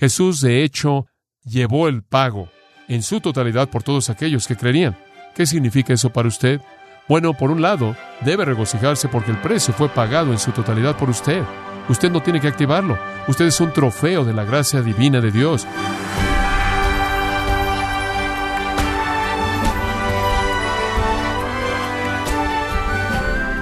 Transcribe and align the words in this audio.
Jesús, 0.00 0.40
de 0.40 0.64
hecho, 0.64 1.04
llevó 1.44 1.86
el 1.86 2.02
pago 2.02 2.48
en 2.88 3.02
su 3.02 3.20
totalidad 3.20 3.68
por 3.68 3.82
todos 3.82 4.08
aquellos 4.08 4.48
que 4.48 4.56
creerían. 4.56 4.96
¿Qué 5.34 5.44
significa 5.44 5.92
eso 5.92 6.08
para 6.08 6.26
usted? 6.26 6.58
Bueno, 7.06 7.34
por 7.34 7.50
un 7.50 7.60
lado, 7.60 7.94
debe 8.22 8.46
regocijarse 8.46 9.08
porque 9.08 9.30
el 9.30 9.36
precio 9.42 9.74
fue 9.74 9.90
pagado 9.90 10.32
en 10.32 10.38
su 10.38 10.52
totalidad 10.52 10.96
por 10.96 11.10
usted. 11.10 11.42
Usted 11.90 12.10
no 12.10 12.22
tiene 12.22 12.40
que 12.40 12.48
activarlo. 12.48 12.98
Usted 13.28 13.44
es 13.44 13.60
un 13.60 13.74
trofeo 13.74 14.24
de 14.24 14.32
la 14.32 14.44
gracia 14.44 14.80
divina 14.80 15.20
de 15.20 15.30
Dios. 15.30 15.66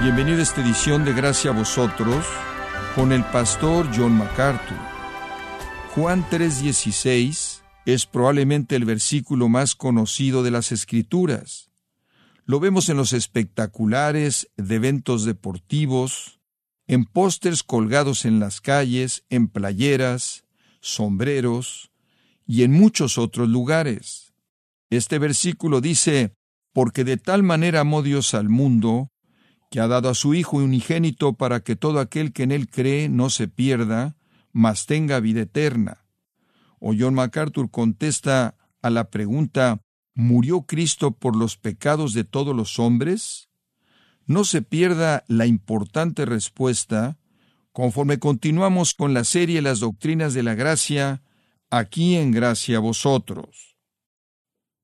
Bienvenido 0.01 0.39
a 0.39 0.43
esta 0.43 0.61
edición 0.61 1.05
de 1.05 1.15
Gracia 1.15 1.51
a 1.51 1.55
vosotros 1.55 2.25
con 2.95 3.11
el 3.11 3.25
pastor 3.25 3.89
John 3.93 4.17
MacArthur. 4.17 4.98
Juan 6.01 6.25
3:16 6.31 7.65
es 7.85 8.07
probablemente 8.07 8.77
el 8.77 8.85
versículo 8.85 9.49
más 9.49 9.75
conocido 9.75 10.45
de 10.45 10.53
las 10.53 10.71
Escrituras. 10.71 11.73
Lo 12.45 12.61
vemos 12.61 12.89
en 12.89 12.97
los 12.97 13.13
espectaculares 13.13 14.49
de 14.57 14.77
eventos 14.77 15.25
deportivos, 15.25 16.39
en 16.87 17.05
pósters 17.05 17.65
colgados 17.65 18.27
en 18.27 18.39
las 18.39 18.61
calles, 18.61 19.25
en 19.29 19.49
playeras, 19.49 20.45
sombreros 20.81 21.91
y 22.47 22.63
en 22.63 22.71
muchos 22.71 23.19
otros 23.19 23.49
lugares. 23.49 24.35
Este 24.91 25.19
versículo 25.19 25.81
dice, 25.81 26.33
porque 26.73 27.03
de 27.03 27.17
tal 27.17 27.43
manera 27.43 27.81
amó 27.81 28.03
Dios 28.03 28.35
al 28.35 28.49
mundo, 28.49 29.11
que 29.69 29.81
ha 29.81 29.89
dado 29.89 30.11
a 30.11 30.15
su 30.15 30.35
Hijo 30.35 30.59
unigénito 30.59 31.33
para 31.33 31.59
que 31.59 31.75
todo 31.75 31.99
aquel 31.99 32.33
que 32.33 32.45
en 32.45 32.53
él 32.53 32.69
cree 32.69 33.09
no 33.09 33.31
se 33.31 33.49
pierda, 33.49 34.18
mas 34.59 34.87
tenga 34.87 35.21
vida 35.21 35.43
eterna. 35.43 36.05
O 36.81 36.93
John 36.99 37.15
MacArthur 37.15 37.71
contesta 37.71 38.57
a 38.83 38.91
la 38.91 39.09
pregunta 39.09 39.85
¿Murió 40.15 40.63
Cristo 40.63 41.13
por 41.13 41.37
los 41.37 41.57
pecados 41.57 42.13
de 42.13 42.25
todos 42.25 42.57
los 42.57 42.81
hombres? 42.81 43.51
No 44.27 44.43
se 44.43 44.63
pierda 44.63 45.23
la 45.29 45.47
importante 45.47 46.25
respuesta 46.25 47.19
conforme 47.71 48.19
continuamos 48.19 48.95
con 48.95 49.15
la 49.15 49.23
serie 49.23 49.63
Las 49.63 49.79
Doctrinas 49.79 50.35
de 50.35 50.43
la 50.43 50.57
Gracia, 50.57 51.23
aquí 51.71 52.17
en 52.17 52.33
Gracia 52.33 52.81
Vosotros. 52.81 53.77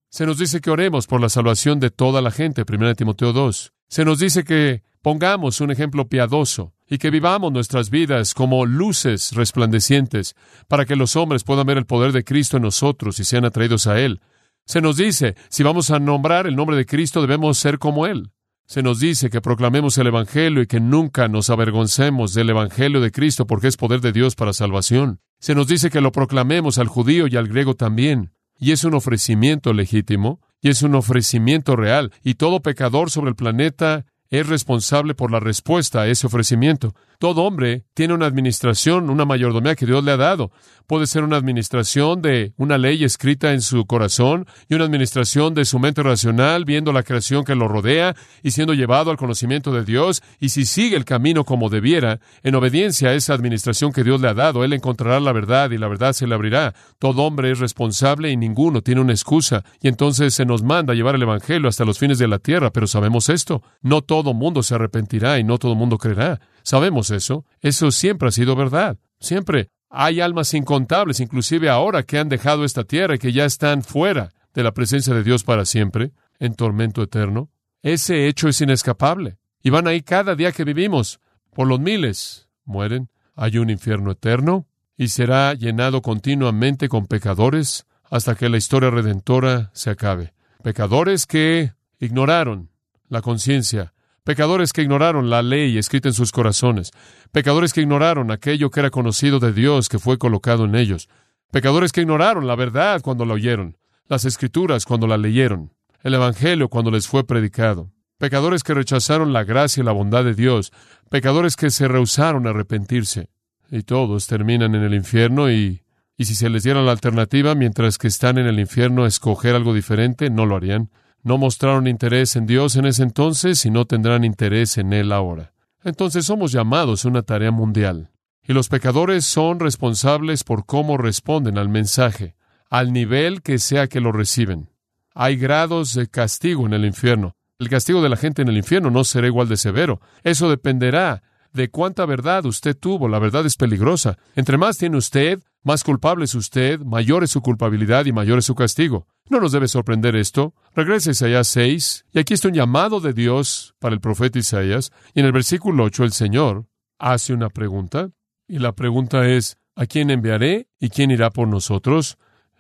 Se 0.08 0.24
nos 0.24 0.38
dice 0.38 0.60
que 0.60 0.70
oremos 0.70 1.08
por 1.08 1.20
la 1.20 1.28
salvación 1.28 1.80
de 1.80 1.90
toda 1.90 2.22
la 2.22 2.30
gente, 2.30 2.62
1 2.62 2.94
Timoteo 2.94 3.32
2. 3.32 3.72
Se 3.88 4.04
nos 4.04 4.18
dice 4.18 4.44
que 4.44 4.82
pongamos 5.02 5.60
un 5.60 5.70
ejemplo 5.70 6.08
piadoso 6.08 6.74
y 6.88 6.98
que 6.98 7.10
vivamos 7.10 7.52
nuestras 7.52 7.90
vidas 7.90 8.34
como 8.34 8.66
luces 8.66 9.32
resplandecientes 9.32 10.34
para 10.68 10.84
que 10.84 10.96
los 10.96 11.16
hombres 11.16 11.44
puedan 11.44 11.66
ver 11.66 11.78
el 11.78 11.86
poder 11.86 12.12
de 12.12 12.24
Cristo 12.24 12.56
en 12.56 12.64
nosotros 12.64 13.18
y 13.18 13.24
sean 13.24 13.44
atraídos 13.44 13.86
a 13.86 14.00
Él. 14.00 14.20
Se 14.66 14.80
nos 14.80 14.96
dice, 14.96 15.34
si 15.48 15.62
vamos 15.62 15.90
a 15.90 15.98
nombrar 15.98 16.46
el 16.46 16.56
nombre 16.56 16.76
de 16.76 16.86
Cristo, 16.86 17.20
debemos 17.20 17.58
ser 17.58 17.78
como 17.78 18.06
Él. 18.06 18.30
Se 18.66 18.82
nos 18.82 18.98
dice 18.98 19.28
que 19.28 19.42
proclamemos 19.42 19.98
el 19.98 20.06
Evangelio 20.06 20.62
y 20.62 20.66
que 20.66 20.80
nunca 20.80 21.28
nos 21.28 21.50
avergoncemos 21.50 22.32
del 22.32 22.48
Evangelio 22.48 23.00
de 23.00 23.12
Cristo 23.12 23.46
porque 23.46 23.68
es 23.68 23.76
poder 23.76 24.00
de 24.00 24.12
Dios 24.12 24.36
para 24.36 24.54
salvación. 24.54 25.20
Se 25.38 25.54
nos 25.54 25.66
dice 25.66 25.90
que 25.90 26.00
lo 26.00 26.12
proclamemos 26.12 26.78
al 26.78 26.88
judío 26.88 27.26
y 27.26 27.36
al 27.36 27.48
griego 27.48 27.74
también. 27.74 28.32
Y 28.58 28.72
es 28.72 28.84
un 28.84 28.94
ofrecimiento 28.94 29.74
legítimo, 29.74 30.40
y 30.64 30.70
es 30.70 30.82
un 30.82 30.94
ofrecimiento 30.94 31.76
real, 31.76 32.10
y 32.22 32.36
todo 32.36 32.62
pecador 32.62 33.10
sobre 33.10 33.28
el 33.28 33.36
planeta 33.36 34.06
es 34.30 34.48
responsable 34.48 35.14
por 35.14 35.30
la 35.30 35.38
respuesta 35.38 36.00
a 36.00 36.06
ese 36.08 36.26
ofrecimiento. 36.26 36.94
Todo 37.24 37.44
hombre 37.44 37.86
tiene 37.94 38.12
una 38.12 38.26
administración, 38.26 39.08
una 39.08 39.24
mayordomía 39.24 39.76
que 39.76 39.86
Dios 39.86 40.04
le 40.04 40.12
ha 40.12 40.18
dado. 40.18 40.50
Puede 40.86 41.06
ser 41.06 41.24
una 41.24 41.38
administración 41.38 42.20
de 42.20 42.52
una 42.58 42.76
ley 42.76 43.02
escrita 43.02 43.54
en 43.54 43.62
su 43.62 43.86
corazón 43.86 44.46
y 44.68 44.74
una 44.74 44.84
administración 44.84 45.54
de 45.54 45.64
su 45.64 45.78
mente 45.78 46.02
racional, 46.02 46.66
viendo 46.66 46.92
la 46.92 47.02
creación 47.02 47.42
que 47.42 47.54
lo 47.54 47.66
rodea 47.66 48.14
y 48.42 48.50
siendo 48.50 48.74
llevado 48.74 49.10
al 49.10 49.16
conocimiento 49.16 49.72
de 49.72 49.86
Dios. 49.86 50.22
Y 50.38 50.50
si 50.50 50.66
sigue 50.66 50.98
el 50.98 51.06
camino 51.06 51.44
como 51.44 51.70
debiera, 51.70 52.20
en 52.42 52.56
obediencia 52.56 53.08
a 53.08 53.14
esa 53.14 53.32
administración 53.32 53.90
que 53.90 54.04
Dios 54.04 54.20
le 54.20 54.28
ha 54.28 54.34
dado, 54.34 54.62
él 54.62 54.74
encontrará 54.74 55.18
la 55.18 55.32
verdad 55.32 55.70
y 55.70 55.78
la 55.78 55.88
verdad 55.88 56.12
se 56.12 56.26
le 56.26 56.34
abrirá. 56.34 56.74
Todo 56.98 57.22
hombre 57.22 57.52
es 57.52 57.58
responsable 57.58 58.30
y 58.30 58.36
ninguno 58.36 58.82
tiene 58.82 59.00
una 59.00 59.12
excusa. 59.12 59.64
Y 59.80 59.88
entonces 59.88 60.34
se 60.34 60.44
nos 60.44 60.62
manda 60.62 60.92
llevar 60.92 61.14
el 61.14 61.22
Evangelio 61.22 61.70
hasta 61.70 61.86
los 61.86 61.98
fines 61.98 62.18
de 62.18 62.28
la 62.28 62.38
tierra, 62.38 62.70
pero 62.70 62.86
sabemos 62.86 63.30
esto. 63.30 63.62
No 63.80 64.02
todo 64.02 64.34
mundo 64.34 64.62
se 64.62 64.74
arrepentirá 64.74 65.38
y 65.38 65.44
no 65.44 65.56
todo 65.56 65.74
mundo 65.74 65.96
creerá. 65.96 66.38
Sabemos 66.64 67.10
eso. 67.10 67.44
Eso 67.60 67.92
siempre 67.92 68.28
ha 68.28 68.32
sido 68.32 68.56
verdad. 68.56 68.98
Siempre. 69.20 69.70
Hay 69.90 70.20
almas 70.20 70.52
incontables, 70.54 71.20
inclusive 71.20 71.70
ahora, 71.70 72.02
que 72.02 72.18
han 72.18 72.28
dejado 72.28 72.64
esta 72.64 72.82
tierra 72.82 73.14
y 73.14 73.18
que 73.18 73.32
ya 73.32 73.44
están 73.44 73.84
fuera 73.84 74.32
de 74.52 74.64
la 74.64 74.72
presencia 74.72 75.14
de 75.14 75.22
Dios 75.22 75.44
para 75.44 75.64
siempre, 75.66 76.10
en 76.40 76.54
tormento 76.54 77.02
eterno. 77.02 77.50
Ese 77.82 78.26
hecho 78.26 78.48
es 78.48 78.60
inescapable. 78.60 79.36
Y 79.62 79.70
van 79.70 79.86
ahí 79.86 80.02
cada 80.02 80.34
día 80.34 80.50
que 80.50 80.64
vivimos. 80.64 81.20
Por 81.52 81.68
los 81.68 81.78
miles 81.78 82.48
mueren. 82.64 83.08
Hay 83.36 83.58
un 83.58 83.70
infierno 83.70 84.10
eterno 84.10 84.66
y 84.96 85.08
será 85.08 85.54
llenado 85.54 86.02
continuamente 86.02 86.88
con 86.88 87.06
pecadores 87.06 87.86
hasta 88.10 88.34
que 88.34 88.48
la 88.48 88.56
historia 88.56 88.90
redentora 88.90 89.70
se 89.74 89.90
acabe. 89.90 90.34
Pecadores 90.62 91.26
que 91.26 91.72
ignoraron 91.98 92.70
la 93.08 93.22
conciencia 93.22 93.93
Pecadores 94.24 94.72
que 94.72 94.80
ignoraron 94.80 95.28
la 95.28 95.42
ley 95.42 95.76
escrita 95.76 96.08
en 96.08 96.14
sus 96.14 96.32
corazones. 96.32 96.92
Pecadores 97.30 97.74
que 97.74 97.82
ignoraron 97.82 98.30
aquello 98.30 98.70
que 98.70 98.80
era 98.80 98.88
conocido 98.88 99.38
de 99.38 99.52
Dios 99.52 99.90
que 99.90 99.98
fue 99.98 100.16
colocado 100.16 100.64
en 100.64 100.76
ellos. 100.76 101.10
Pecadores 101.50 101.92
que 101.92 102.00
ignoraron 102.00 102.46
la 102.46 102.56
verdad 102.56 103.02
cuando 103.02 103.26
la 103.26 103.34
oyeron. 103.34 103.76
Las 104.08 104.24
escrituras 104.24 104.86
cuando 104.86 105.06
la 105.06 105.18
leyeron. 105.18 105.74
El 106.02 106.14
Evangelio 106.14 106.70
cuando 106.70 106.90
les 106.90 107.06
fue 107.06 107.26
predicado. 107.26 107.90
Pecadores 108.16 108.62
que 108.62 108.72
rechazaron 108.72 109.34
la 109.34 109.44
gracia 109.44 109.82
y 109.82 109.84
la 109.84 109.92
bondad 109.92 110.24
de 110.24 110.32
Dios. 110.32 110.72
Pecadores 111.10 111.54
que 111.54 111.68
se 111.68 111.86
rehusaron 111.86 112.46
a 112.46 112.50
arrepentirse. 112.50 113.28
Y 113.70 113.82
todos 113.82 114.26
terminan 114.26 114.74
en 114.74 114.84
el 114.84 114.94
infierno 114.94 115.50
y, 115.50 115.82
y 116.16 116.24
si 116.24 116.34
se 116.34 116.48
les 116.48 116.62
diera 116.62 116.80
la 116.80 116.92
alternativa 116.92 117.54
mientras 117.54 117.98
que 117.98 118.08
están 118.08 118.38
en 118.38 118.46
el 118.46 118.58
infierno 118.58 119.04
escoger 119.04 119.54
algo 119.54 119.74
diferente, 119.74 120.30
no 120.30 120.46
lo 120.46 120.56
harían. 120.56 120.88
No 121.24 121.38
mostraron 121.38 121.86
interés 121.86 122.36
en 122.36 122.46
Dios 122.46 122.76
en 122.76 122.84
ese 122.84 123.02
entonces 123.02 123.64
y 123.64 123.70
no 123.70 123.86
tendrán 123.86 124.24
interés 124.24 124.76
en 124.76 124.92
Él 124.92 125.10
ahora. 125.10 125.54
Entonces 125.82 126.26
somos 126.26 126.52
llamados 126.52 127.04
a 127.04 127.08
una 127.08 127.22
tarea 127.22 127.50
mundial. 127.50 128.10
Y 128.46 128.52
los 128.52 128.68
pecadores 128.68 129.24
son 129.24 129.58
responsables 129.58 130.44
por 130.44 130.66
cómo 130.66 130.98
responden 130.98 131.56
al 131.56 131.70
mensaje, 131.70 132.36
al 132.68 132.92
nivel 132.92 133.40
que 133.40 133.58
sea 133.58 133.86
que 133.86 134.00
lo 134.00 134.12
reciben. 134.12 134.68
Hay 135.14 135.36
grados 135.36 135.94
de 135.94 136.08
castigo 136.08 136.66
en 136.66 136.74
el 136.74 136.84
infierno. 136.84 137.36
El 137.58 137.70
castigo 137.70 138.02
de 138.02 138.10
la 138.10 138.16
gente 138.16 138.42
en 138.42 138.48
el 138.48 138.58
infierno 138.58 138.90
no 138.90 139.02
será 139.02 139.26
igual 139.26 139.48
de 139.48 139.56
severo. 139.56 140.02
Eso 140.24 140.50
dependerá 140.50 141.22
de 141.54 141.70
cuánta 141.70 142.04
verdad 142.04 142.44
usted 142.44 142.76
tuvo. 142.76 143.08
La 143.08 143.18
verdad 143.18 143.46
es 143.46 143.56
peligrosa. 143.56 144.18
Entre 144.34 144.58
más 144.58 144.76
tiene 144.76 144.98
usted, 144.98 145.40
más 145.64 145.82
culpable 145.82 146.26
es 146.26 146.34
usted, 146.34 146.78
mayor 146.80 147.24
es 147.24 147.30
su 147.30 147.40
culpabilidad 147.40 148.04
y 148.04 148.12
mayor 148.12 148.38
es 148.38 148.44
su 148.44 148.54
castigo. 148.54 149.08
No 149.30 149.40
nos 149.40 149.52
debe 149.52 149.66
sorprender 149.66 150.14
esto. 150.14 150.54
Regrese 150.74 151.10
a 151.10 151.12
Isaías 151.12 151.48
6, 151.48 152.04
y 152.12 152.18
aquí 152.18 152.34
está 152.34 152.48
un 152.48 152.54
llamado 152.54 153.00
de 153.00 153.14
Dios 153.14 153.74
para 153.78 153.94
el 153.94 154.00
profeta 154.00 154.38
Isaías, 154.38 154.92
y 155.14 155.20
en 155.20 155.26
el 155.26 155.32
versículo 155.32 155.84
8 155.84 156.04
el 156.04 156.12
Señor 156.12 156.66
hace 156.98 157.32
una 157.32 157.48
pregunta, 157.48 158.10
y 158.46 158.58
la 158.58 158.72
pregunta 158.72 159.26
es, 159.26 159.56
¿a 159.74 159.86
quién 159.86 160.10
enviaré 160.10 160.68
y 160.78 160.90
quién 160.90 161.10
irá 161.10 161.30
por 161.30 161.48
nosotros? 161.48 162.18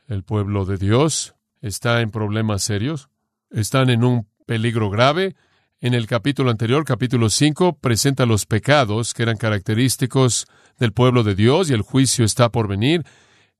El 0.08 0.22
pueblo 0.22 0.64
de 0.64 0.78
Dios 0.78 1.34
está 1.60 2.00
en 2.00 2.10
problemas 2.10 2.62
serios, 2.62 3.10
están 3.50 3.90
en 3.90 4.02
un 4.02 4.26
peligro 4.46 4.90
grave. 4.90 5.36
En 5.84 5.92
el 5.92 6.06
capítulo 6.06 6.50
anterior, 6.50 6.82
capítulo 6.82 7.28
5, 7.28 7.76
presenta 7.78 8.24
los 8.24 8.46
pecados 8.46 9.12
que 9.12 9.22
eran 9.22 9.36
característicos 9.36 10.46
del 10.78 10.94
pueblo 10.94 11.22
de 11.24 11.34
Dios 11.34 11.68
y 11.68 11.74
el 11.74 11.82
juicio 11.82 12.24
está 12.24 12.48
por 12.48 12.68
venir. 12.68 13.04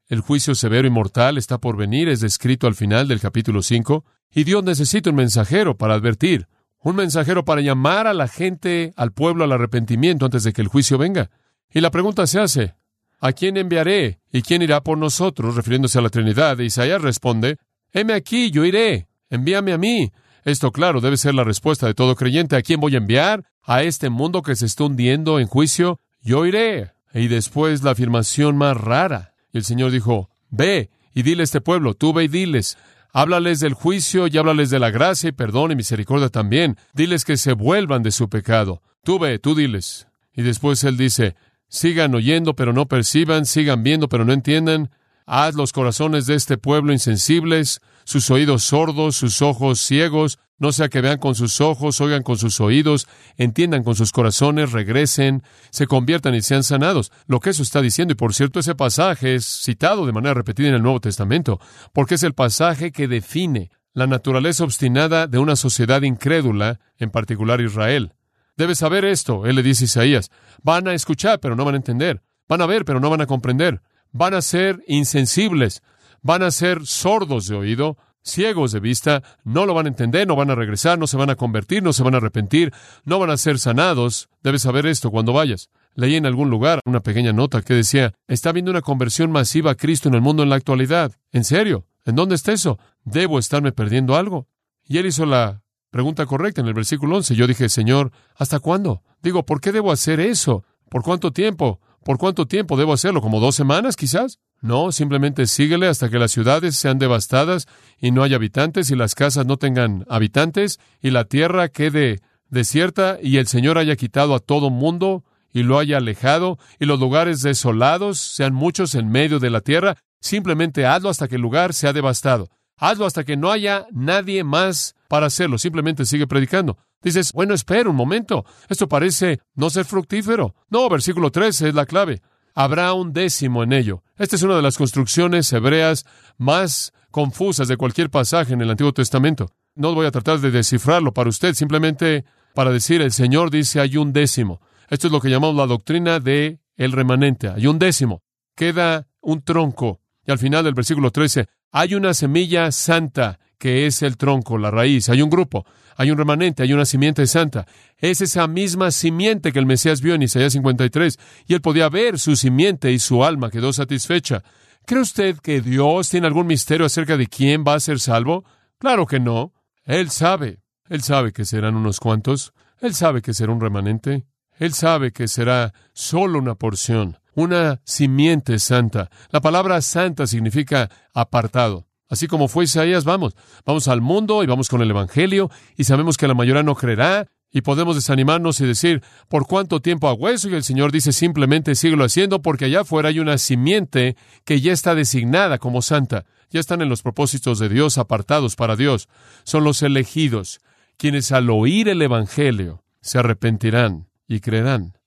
El 0.09 0.21
juicio 0.21 0.55
severo 0.55 0.89
y 0.89 0.91
mortal 0.91 1.37
está 1.37 1.59
por 1.59 1.77
venir, 1.77 2.09
es 2.09 2.21
descrito 2.21 2.67
al 2.67 2.77
final 2.77 3.09
del 3.09 3.21
capítulo 3.21 3.61
5, 3.61 4.07
y 4.35 4.45
Dios 4.45 4.65
necesita 4.65 5.11
un 5.11 5.17
mensajero 5.17 5.77
para 5.77 5.93
advertir, 5.93 6.49
un 6.79 6.97
mensajero 6.97 7.45
para 7.45 7.61
llamar 7.61 8.07
a 8.07 8.15
la 8.15 8.27
gente, 8.27 8.95
al 8.97 9.13
pueblo 9.13 9.45
al 9.45 9.53
arrepentimiento 9.53 10.25
antes 10.25 10.45
de 10.45 10.55
que 10.55 10.63
el 10.63 10.69
juicio 10.69 10.97
venga. 10.97 11.29
Y 11.71 11.83
la 11.83 11.91
pregunta 11.91 12.27
se 12.27 12.41
hace, 12.41 12.75
¿a 13.21 13.33
quién 13.33 13.59
enviaré 13.59 14.21
y 14.33 14.41
quién 14.41 14.63
irá 14.63 14.83
por 14.83 14.97
nosotros? 14.97 15.57
refiriéndose 15.57 15.99
a 15.99 16.01
la 16.01 16.09
Trinidad. 16.09 16.59
Isaías 16.59 17.03
responde, 17.03 17.59
heme 17.93 18.15
aquí, 18.15 18.51
yo 18.51 18.65
iré, 18.65 19.09
envíame 19.29 19.75
a 19.75 19.77
mí. 19.77 20.11
Esto, 20.45 20.73
claro, 20.73 21.01
debe 21.01 21.17
ser 21.17 21.35
la 21.35 21.45
respuesta 21.45 21.87
de 21.87 21.95
todo 21.95 22.17
creyente. 22.17 22.57
¿A 22.57 22.63
quién 22.63 22.81
voy 22.81 22.95
a 22.95 22.99
enviar? 22.99 23.45
¿A 23.63 23.83
este 23.83 24.11
mundo 24.11 24.43
que 24.43 24.57
se 24.57 24.67
está 24.67 24.85
hundiendo 24.85 25.41
en 25.41 25.47
juicio? 25.47 26.01
Yo 26.21 26.45
iré. 26.45 26.93
Y 27.15 27.29
después 27.29 27.83
la 27.83 27.93
afirmación 27.93 28.57
más 28.57 28.77
rara. 28.77 29.35
Y 29.53 29.59
el 29.59 29.65
Señor 29.65 29.91
dijo, 29.91 30.31
ve 30.51 30.91
y 31.15 31.23
dile 31.23 31.43
a 31.43 31.45
este 31.45 31.61
pueblo, 31.61 31.95
tú 31.95 32.13
ve 32.13 32.25
y 32.25 32.29
diles, 32.29 32.77
háblales 33.13 33.61
del 33.61 33.73
juicio 33.75 34.27
y 34.27 34.37
háblales 34.37 34.69
de 34.69 34.81
la 34.81 34.91
gracia 34.91 35.29
y 35.29 35.33
perdón 35.33 35.73
y 35.73 35.77
misericordia 35.77 36.29
también. 36.29 36.77
Diles 36.93 37.25
que 37.25 37.37
se 37.37 37.53
vuelvan 37.53 38.03
de 38.03 38.11
su 38.11 38.29
pecado. 38.29 38.83
Tú 39.03 39.19
ve, 39.19 39.39
tú 39.39 39.55
diles. 39.55 40.09
Y 40.35 40.43
después 40.43 40.83
Él 40.85 40.97
dice, 40.97 41.37
sigan 41.69 42.15
oyendo 42.15 42.55
pero 42.55 42.73
no 42.73 42.87
perciban, 42.87 43.47
sigan 43.47 43.83
viendo 43.83 44.09
pero 44.09 44.25
no 44.25 44.33
entiendan. 44.33 44.91
haz 45.25 45.55
los 45.55 45.73
corazones 45.73 46.27
de 46.27 46.35
este 46.35 46.59
pueblo 46.59 46.93
insensibles, 46.93 47.81
sus 48.05 48.31
oídos 48.31 48.65
sordos, 48.65 49.17
sus 49.17 49.43
ojos 49.43 49.81
ciegos, 49.81 50.39
no 50.59 50.73
sea 50.73 50.89
que 50.89 51.01
vean 51.01 51.19
con 51.19 51.35
sus 51.35 51.61
ojos, 51.61 52.01
oigan 52.01 52.23
con 52.23 52.39
sus 52.39 52.61
oídos, 52.61 53.09
entiendan 53.37 53.83
con 53.83 53.97
sus 53.97 54.13
corazones, 54.13 54.73
regresen, 54.73 55.43
se 55.71 55.87
conviertan 55.87 56.35
y 56.35 56.43
sean 56.43 56.63
sanados. 56.63 57.11
Lo 57.27 57.41
que 57.41 57.51
eso 57.51 57.63
está 57.63 57.83
diciendo, 57.83 58.13
y 58.13 58.17
por 58.17 58.35
cierto, 58.35 58.61
ese 58.61 58.75
pasaje 58.75 59.35
es 59.35 59.45
citado 59.45 60.07
de 60.07 60.13
manera 60.13 60.35
repetida 60.35 60.69
en 60.69 60.75
el 60.75 60.83
Nuevo 60.83 61.01
Testamento, 61.01 61.61
porque 61.93 62.15
es 62.15 62.23
el 62.23 62.35
pasaje 62.35 62.93
que 62.93 63.09
define 63.09 63.71
la 63.93 64.07
naturaleza 64.07 64.65
obstinada 64.65 65.27
de 65.27 65.39
una 65.39 65.57
sociedad 65.57 66.03
incrédula, 66.03 66.81
en 66.99 67.11
particular 67.11 67.61
Israel. 67.61 68.13
Debes 68.57 68.79
saber 68.79 69.05
esto, 69.05 69.47
él 69.47 69.57
le 69.57 69.63
dice 69.63 69.85
a 69.85 69.87
Isaías. 69.87 70.31
Van 70.63 70.87
a 70.87 70.95
escuchar, 70.95 71.41
pero 71.41 71.57
no 71.57 71.65
van 71.65 71.75
a 71.75 71.79
entender. 71.79 72.23
Van 72.49 72.61
a 72.61 72.67
ver, 72.67 72.85
pero 72.85 73.01
no 73.01 73.11
van 73.11 73.21
a 73.21 73.27
comprender. 73.27 73.83
Van 74.13 74.35
a 74.35 74.43
ser 74.43 74.83
insensibles. 74.87 75.83
Van 76.25 76.43
a 76.43 76.51
ser 76.51 76.87
sordos 76.87 77.49
de 77.49 77.55
oído, 77.55 77.99
ciegos 78.23 78.73
de 78.73 78.81
vista. 78.81 79.23
No 79.45 79.67
lo 79.67 79.75
van 79.75 79.85
a 79.85 79.91
entender, 79.91 80.27
no 80.27 80.37
van 80.37 80.49
a 80.49 80.55
regresar, 80.55 80.99
no 80.99 81.07
se 81.07 81.19
van 81.19 81.29
a 81.29 81.37
convertir, 81.37 81.83
no 81.83 81.93
se 81.93 82.03
van 82.03 82.15
a 82.15 82.17
arrepentir, 82.17 82.73
no 83.05 83.19
van 83.19 83.29
a 83.29 83.37
ser 83.37 83.59
sanados. 83.59 84.31
Debes 84.43 84.63
saber 84.63 84.87
esto 84.87 85.11
cuando 85.11 85.35
vayas. 85.35 85.69
Leí 85.95 86.17
en 86.17 86.25
algún 86.25 86.49
lugar 86.49 86.81
una 86.87 87.01
pequeña 87.01 87.35
nota 87.35 87.61
que 87.61 87.75
decía, 87.75 88.15
está 88.27 88.49
habiendo 88.49 88.71
una 88.71 88.81
conversión 88.81 89.31
masiva 89.33 89.73
a 89.73 89.75
Cristo 89.75 90.09
en 90.09 90.15
el 90.15 90.23
mundo 90.23 90.43
en 90.43 90.49
la 90.49 90.57
actualidad. 90.57 91.13
¿En 91.31 91.45
serio? 91.45 91.85
¿En 92.07 92.17
dónde 92.17 92.37
está 92.37 92.53
eso? 92.53 92.79
¿Debo 93.05 93.39
estarme 93.39 93.73
perdiendo 93.73 94.17
algo? 94.17 94.49
Y 94.83 94.97
él 94.97 95.05
hizo 95.05 95.27
la 95.27 95.63
pregunta 95.91 96.25
correcta 96.25 96.63
en 96.63 96.69
el 96.69 96.75
versículo 96.75 97.17
11. 97.17 97.35
Yo 97.35 97.47
dije, 97.47 97.69
Señor, 97.69 98.13
¿hasta 98.35 98.61
cuándo? 98.61 99.03
Digo, 99.23 99.45
¿por 99.45 99.61
qué 99.61 99.73
debo 99.73 99.93
hacer 99.93 100.21
eso? 100.21 100.65
¿Por 100.89 101.03
cuánto 101.03 101.33
tiempo? 101.33 101.81
¿Por 102.03 102.17
cuánto 102.17 102.47
tiempo 102.47 102.79
debo 102.79 102.95
hacerlo? 102.95 103.21
¿Como 103.21 103.41
dos 103.41 103.55
semanas 103.55 103.95
quizás? 103.95 104.39
No, 104.61 104.93
simplemente 104.93 105.47
síguele 105.47 105.89
hasta 105.89 106.09
que 106.09 106.19
las 106.19 106.33
ciudades 106.33 106.77
sean 106.77 106.99
devastadas 106.99 107.67
y 107.99 108.11
no 108.11 108.23
haya 108.23 108.37
habitantes 108.37 108.91
y 108.91 108.97
las 108.97 109.15
casas 109.15 109.47
no 109.47 109.57
tengan 109.59 110.07
habitantes 110.09 110.81
y 111.03 111.11
la 111.11 111.25
tierra 111.25 111.69
quede 111.69 112.21
desierta 112.49 113.19
y 113.23 113.37
el 113.37 113.47
Señor 113.47 113.79
haya 113.79 113.97
quitado 113.97 114.35
a 114.35 114.41
todo 114.41 114.71
mundo 114.71 115.25
y 115.53 115.63
lo 115.63 115.79
haya 115.79 115.99
alejado 115.99 116.59
y 116.81 116.87
los 116.87 116.99
lugares 116.99 117.43
desolados 117.43 118.19
sean 118.19 118.55
muchos 118.55 118.95
en 118.95 119.11
medio 119.11 119.39
de 119.39 119.51
la 119.51 119.61
tierra 119.61 119.97
Simplemente 120.25 120.87
hazlo 120.87 121.11
hasta 121.11 121.29
que 121.29 121.35
el 121.35 121.43
lugar 121.43 121.75
sea 121.75 121.93
devastado. 121.93 122.49
Hazlo 122.79 123.05
hasta 123.05 123.25
que 123.25 123.37
no 123.37 123.53
haya 123.53 123.87
nadie 123.93 124.43
más 124.43 124.97
para 125.07 125.27
hacerlo. 125.27 125.59
Simplemente 125.59 126.07
sigue 126.07 126.27
predicando. 126.27 126.79
Dices, 127.03 127.35
bueno, 127.35 127.53
espera 127.53 127.91
un 127.91 127.97
momento. 127.97 128.47
Esto 128.71 128.89
parece 128.89 129.41
no 129.55 129.69
ser 129.69 129.85
fructífero. 129.85 130.55
No, 130.71 130.89
versículo 130.89 131.31
13 131.31 131.69
es 131.69 131.75
la 131.75 131.85
clave. 131.85 132.23
Habrá 132.55 132.93
un 132.93 133.13
décimo 133.13 133.63
en 133.63 133.73
ello. 133.73 134.03
Esta 134.17 134.37
es 134.37 134.43
una 134.43 134.57
de 134.57 134.63
las 134.63 134.79
construcciones 134.79 135.53
hebreas 135.53 136.07
más 136.39 136.93
confusas 137.11 137.67
de 137.67 137.77
cualquier 137.77 138.11
pasaje 138.11 138.55
en 138.55 138.61
el 138.61 138.71
Antiguo 138.71 138.93
Testamento. 138.93 139.51
No 139.75 139.93
voy 139.93 140.07
a 140.07 140.13
tratar 140.13 140.39
de 140.39 140.53
descifrarlo 140.53 141.13
para 141.13 141.29
usted, 141.29 141.55
simplemente 141.55 142.25
para 142.55 142.71
decir, 142.71 143.03
el 143.03 143.11
Señor 143.11 143.51
dice 143.51 143.81
hay 143.81 143.97
un 143.97 144.13
décimo. 144.13 144.61
Esto 144.89 145.09
es 145.09 145.13
lo 145.13 145.21
que 145.21 145.31
llamamos 145.31 145.57
la 145.57 145.67
doctrina 145.67 146.21
de 146.21 146.61
el 146.77 146.93
remanente. 146.93 147.49
Hay 147.49 147.67
un 147.67 147.81
décimo. 147.81 148.23
Queda 148.55 149.09
un 149.21 149.43
tronco 149.43 150.01
y 150.25 150.31
al 150.31 150.39
final 150.39 150.65
del 150.65 150.75
versículo 150.75 151.11
13, 151.11 151.49
hay 151.77 151.97
una 151.97 152.15
semilla 152.15 152.71
santa 152.71 153.41
que 153.59 153.87
es 153.87 154.03
el 154.03 154.17
tronco, 154.17 154.59
la 154.59 154.71
raíz. 154.71 155.09
Hay 155.09 155.23
un 155.23 155.29
grupo, 155.29 155.67
hay 155.97 156.13
un 156.13 156.19
remanente, 156.19 156.63
hay 156.63 156.73
una 156.73 156.85
simiente 156.85 157.27
santa. 157.27 157.67
Es 157.99 158.21
esa 158.21 158.47
misma 158.47 158.93
simiente 158.93 159.51
que 159.51 159.59
el 159.59 159.67
Mesías 159.67 160.01
vio 160.01 160.15
en 160.15 160.23
Isaías 160.23 160.53
53. 160.53 161.19
Y 161.49 161.55
él 161.55 161.61
podía 161.61 161.89
ver 161.89 162.21
su 162.21 162.37
simiente 162.37 162.93
y 162.93 163.01
su 163.01 163.25
alma 163.25 163.51
quedó 163.51 163.73
satisfecha. 163.73 164.45
¿Cree 164.87 165.01
usted 165.01 165.39
que 165.39 165.61
Dios 165.61 166.09
tiene 166.11 166.29
algún 166.29 166.47
misterio 166.47 166.87
acerca 166.87 167.17
de 167.17 167.27
quién 167.27 167.65
va 167.67 167.75
a 167.75 167.81
ser 167.81 167.99
salvo? 167.99 168.45
Claro 168.79 169.05
que 169.05 169.19
no. 169.19 169.53
Él 169.83 170.11
sabe. 170.11 170.61
Él 170.89 171.03
sabe 171.03 171.33
que 171.33 171.45
serán 171.45 171.75
unos 171.75 171.99
cuantos. 171.99 172.53
Él 172.79 172.95
sabe 172.95 173.21
que 173.21 173.35
será 173.35 173.51
un 173.51 173.61
remanente. 173.61 174.27
Él 174.61 174.75
sabe 174.75 175.11
que 175.11 175.27
será 175.27 175.75
solo 175.93 176.39
una 176.39 176.55
porción 176.55 177.19
una 177.35 177.81
simiente 177.85 178.59
santa. 178.59 179.11
La 179.31 179.41
palabra 179.41 179.81
santa 179.83 180.27
significa 180.27 180.91
apartado. 181.13 181.87
Así 182.09 182.27
como 182.27 182.49
fue 182.49 182.65
Isaías, 182.65 183.05
vamos, 183.05 183.35
vamos 183.65 183.89
al 183.89 184.01
mundo 184.01 184.43
y 184.43 184.47
vamos 184.47 184.69
con 184.69 184.83
el 184.83 184.91
Evangelio 184.91 185.51
y 185.77 185.85
sabemos 185.85 186.17
que 186.17 186.29
la 186.29 186.35
mayoría 186.35 186.63
no 186.63 186.75
creerá 186.75 187.29
y 187.51 187.63
podemos 187.63 187.95
desanimarnos 187.95 188.61
y 188.61 188.67
decir, 188.67 189.03
¿por 189.29 189.47
cuánto 189.47 189.81
tiempo 189.81 190.09
hago 190.09 190.29
eso? 190.29 190.49
Y 190.49 190.55
el 190.55 190.65
Señor 190.65 190.91
dice 190.91 191.13
simplemente 191.13 191.77
síguelo 191.77 192.05
haciendo 192.05 192.43
porque 192.43 192.65
allá 192.65 192.81
afuera 192.81 193.11
hay 193.11 193.21
una 193.21 193.39
simiente 193.39 194.17
que 194.45 194.61
ya 194.61 194.73
está 194.73 194.95
designada 194.95 195.59
como 195.59 195.81
santa. 195.81 196.25
Ya 196.51 196.61
están 196.61 196.83
en 196.83 196.89
los 196.89 197.03
propósitos 197.03 197.59
de 197.59 197.69
Dios 197.69 197.97
apartados 197.97 198.57
para 198.57 198.75
Dios. 198.75 199.09
Son 199.45 199.63
los 199.63 199.83
elegidos, 199.83 200.61
quienes 200.97 201.31
al 201.31 201.49
oír 201.49 201.89
el 201.89 202.03
Evangelio 202.03 202.83
se 203.01 203.19
arrepentirán 203.19 204.09
y 204.27 204.41
creerán. 204.41 204.99